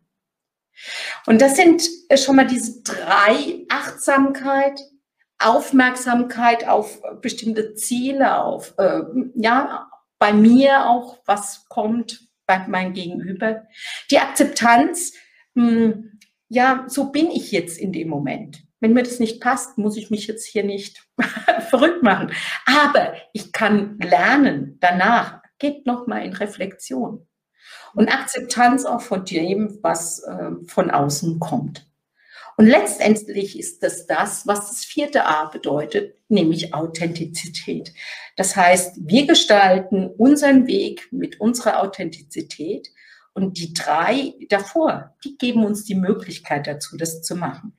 Und 1.26 1.40
das 1.40 1.56
sind 1.56 1.82
äh, 2.08 2.16
schon 2.16 2.36
mal 2.36 2.46
diese 2.46 2.82
drei 2.82 3.64
Achtsamkeit, 3.68 4.80
Aufmerksamkeit 5.38 6.68
auf 6.68 7.00
bestimmte 7.20 7.74
Ziele, 7.74 8.40
auf, 8.40 8.74
äh, 8.78 9.00
ja, 9.34 9.90
bei 10.18 10.32
mir 10.32 10.86
auch, 10.88 11.18
was 11.26 11.68
kommt 11.68 12.28
bei 12.46 12.66
meinem 12.68 12.92
Gegenüber. 12.92 13.66
Die 14.10 14.18
Akzeptanz, 14.18 15.12
mh, 15.54 15.68
hm, 15.68 16.18
ja, 16.48 16.84
so 16.86 17.10
bin 17.10 17.30
ich 17.30 17.50
jetzt 17.50 17.78
in 17.78 17.92
dem 17.92 18.08
Moment. 18.08 18.63
Wenn 18.84 18.92
mir 18.92 19.02
das 19.02 19.18
nicht 19.18 19.40
passt, 19.40 19.78
muss 19.78 19.96
ich 19.96 20.10
mich 20.10 20.26
jetzt 20.26 20.44
hier 20.44 20.62
nicht 20.62 21.08
verrückt 21.70 22.02
machen. 22.02 22.32
Aber 22.66 23.14
ich 23.32 23.50
kann 23.50 23.96
lernen 23.98 24.76
danach, 24.78 25.40
geht 25.58 25.86
nochmal 25.86 26.22
in 26.22 26.34
Reflexion 26.34 27.26
und 27.94 28.12
Akzeptanz 28.12 28.84
auch 28.84 29.00
von 29.00 29.24
dem, 29.24 29.78
was 29.80 30.22
äh, 30.24 30.50
von 30.66 30.90
außen 30.90 31.40
kommt. 31.40 31.86
Und 32.58 32.66
letztendlich 32.66 33.58
ist 33.58 33.82
das 33.82 34.06
das, 34.06 34.46
was 34.46 34.68
das 34.68 34.84
vierte 34.84 35.24
A 35.24 35.46
bedeutet, 35.46 36.18
nämlich 36.28 36.74
Authentizität. 36.74 37.94
Das 38.36 38.54
heißt, 38.54 38.98
wir 39.00 39.26
gestalten 39.26 40.08
unseren 40.18 40.66
Weg 40.66 41.08
mit 41.10 41.40
unserer 41.40 41.80
Authentizität 41.80 42.90
und 43.32 43.56
die 43.56 43.72
drei 43.72 44.34
davor, 44.50 45.16
die 45.24 45.38
geben 45.38 45.64
uns 45.64 45.84
die 45.86 45.94
Möglichkeit 45.94 46.66
dazu, 46.66 46.98
das 46.98 47.22
zu 47.22 47.34
machen. 47.34 47.74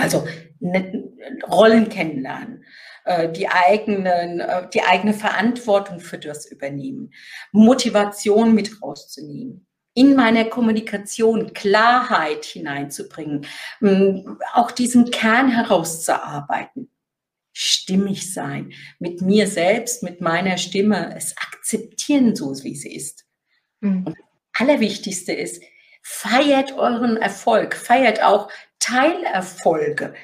Also 0.00 0.26
ne, 0.60 1.12
Rollen 1.48 1.88
kennenlernen, 1.88 2.64
äh, 3.04 3.30
die, 3.30 3.48
eigenen, 3.48 4.40
äh, 4.40 4.68
die 4.72 4.82
eigene 4.82 5.14
Verantwortung 5.14 6.00
für 6.00 6.18
das 6.18 6.50
übernehmen, 6.50 7.12
Motivation 7.52 8.54
mit 8.54 8.82
rauszunehmen, 8.82 9.66
in 9.94 10.14
meiner 10.14 10.44
Kommunikation 10.44 11.52
Klarheit 11.52 12.44
hineinzubringen, 12.44 13.46
auch 14.54 14.70
diesen 14.70 15.10
Kern 15.10 15.50
herauszuarbeiten. 15.50 16.90
Stimmig 17.52 18.32
sein, 18.32 18.72
mit 19.00 19.20
mir 19.20 19.48
selbst, 19.48 20.04
mit 20.04 20.20
meiner 20.20 20.56
Stimme, 20.56 21.14
es 21.16 21.34
akzeptieren, 21.36 22.36
so 22.36 22.54
wie 22.62 22.76
sie 22.76 22.94
ist. 22.94 23.26
Mhm. 23.80 24.06
Und 24.06 24.16
das 24.16 24.60
Allerwichtigste 24.60 25.32
ist, 25.32 25.60
feiert 26.02 26.72
euren 26.72 27.16
Erfolg, 27.16 27.74
feiert 27.74 28.22
auch 28.22 28.48
Teilerfolge. 28.80 30.14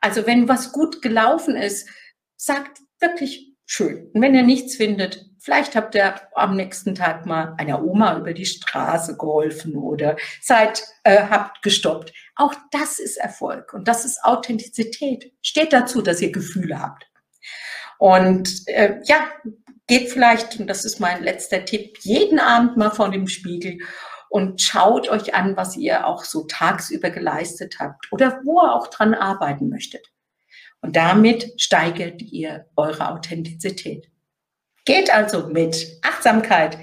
Also 0.00 0.26
wenn 0.26 0.48
was 0.48 0.72
gut 0.72 1.02
gelaufen 1.02 1.56
ist, 1.56 1.88
sagt 2.36 2.80
wirklich 3.00 3.54
schön. 3.64 4.10
Und 4.12 4.22
wenn 4.22 4.34
ihr 4.34 4.42
nichts 4.42 4.76
findet, 4.76 5.26
vielleicht 5.38 5.76
habt 5.76 5.94
ihr 5.94 6.20
am 6.34 6.56
nächsten 6.56 6.94
Tag 6.94 7.26
mal 7.26 7.54
einer 7.58 7.82
Oma 7.84 8.18
über 8.18 8.32
die 8.32 8.46
Straße 8.46 9.16
geholfen 9.16 9.76
oder 9.76 10.16
seid, 10.40 10.82
äh, 11.04 11.22
habt 11.28 11.62
gestoppt. 11.62 12.12
Auch 12.34 12.54
das 12.70 12.98
ist 12.98 13.16
Erfolg 13.16 13.72
und 13.72 13.88
das 13.88 14.04
ist 14.04 14.24
Authentizität. 14.24 15.32
Steht 15.42 15.72
dazu, 15.72 16.02
dass 16.02 16.20
ihr 16.20 16.32
Gefühle 16.32 16.80
habt. 16.80 17.06
Und 17.98 18.66
äh, 18.66 19.00
ja, 19.04 19.28
geht 19.86 20.10
vielleicht, 20.10 20.58
und 20.58 20.66
das 20.66 20.84
ist 20.84 21.00
mein 21.00 21.22
letzter 21.22 21.64
Tipp, 21.64 21.98
jeden 22.00 22.38
Abend 22.38 22.76
mal 22.76 22.90
vor 22.90 23.10
dem 23.10 23.28
Spiegel 23.28 23.78
und 24.28 24.60
schaut 24.60 25.08
euch 25.08 25.34
an, 25.34 25.56
was 25.56 25.76
ihr 25.76 26.06
auch 26.06 26.24
so 26.24 26.44
tagsüber 26.44 27.10
geleistet 27.10 27.76
habt 27.78 28.12
oder 28.12 28.40
wo 28.44 28.60
ihr 28.60 28.74
auch 28.74 28.88
dran 28.88 29.14
arbeiten 29.14 29.68
möchtet. 29.68 30.06
Und 30.80 30.96
damit 30.96 31.60
steigert 31.60 32.22
ihr 32.22 32.66
eure 32.76 33.10
Authentizität. 33.10 34.10
Geht 34.84 35.12
also 35.12 35.48
mit 35.48 35.98
Achtsamkeit, 36.02 36.78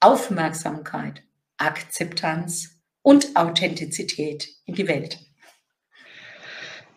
Aufmerksamkeit, 0.00 1.22
Akzeptanz 1.56 2.80
und 3.02 3.36
Authentizität 3.36 4.48
in 4.64 4.74
die 4.74 4.88
Welt. 4.88 5.18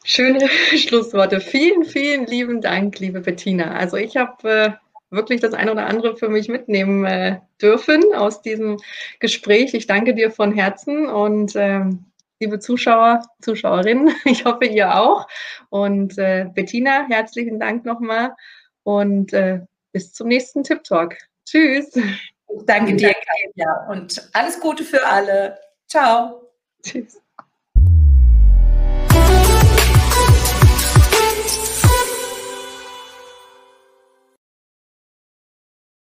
Schöne 0.04 0.48
Schlussworte. 0.76 1.42
Vielen, 1.42 1.84
vielen 1.84 2.26
lieben 2.26 2.62
Dank, 2.62 2.98
liebe 3.00 3.22
Bettina. 3.22 3.76
Also 3.76 3.98
ich 3.98 4.16
habe 4.18 4.50
äh, 4.50 4.72
wirklich 5.10 5.42
das 5.42 5.54
eine 5.54 5.72
oder 5.72 5.88
andere 5.88 6.18
für 6.18 6.30
mich 6.30 6.50
mitnehmen 6.50 7.06
äh, 7.06 7.40
dürfen 7.62 8.04
aus 8.14 8.42
diesem 8.42 8.78
Gespräch. 9.20 9.74
Ich 9.74 9.88
danke 9.88 10.14
dir 10.14 10.32
von 10.32 10.54
Herzen 10.54 11.08
und 11.08 11.56
ähm, 11.56 12.06
liebe 12.40 12.60
Zuschauer, 12.60 13.22
Zuschauerinnen, 13.42 14.14
ich 14.26 14.46
hoffe 14.46 14.66
ihr 14.66 14.96
auch. 14.96 15.28
Und 15.70 16.18
äh, 16.18 16.46
Bettina, 16.54 17.06
herzlichen 17.08 17.60
Dank 17.60 17.86
nochmal 17.86 18.36
und 18.84 19.34
äh, 19.34 19.62
bis 19.92 20.14
zum 20.14 20.28
nächsten 20.28 20.64
Tip 20.64 20.84
Talk. 20.84 21.16
Tschüss. 21.46 21.92
Danke 22.66 22.96
dir, 22.96 23.14
Katja, 23.14 23.88
und 23.90 24.30
alles 24.34 24.60
Gute 24.60 24.84
für 24.84 25.06
alle. 25.06 25.58
Ciao. 25.88 26.50
Tschüss. 26.84 27.22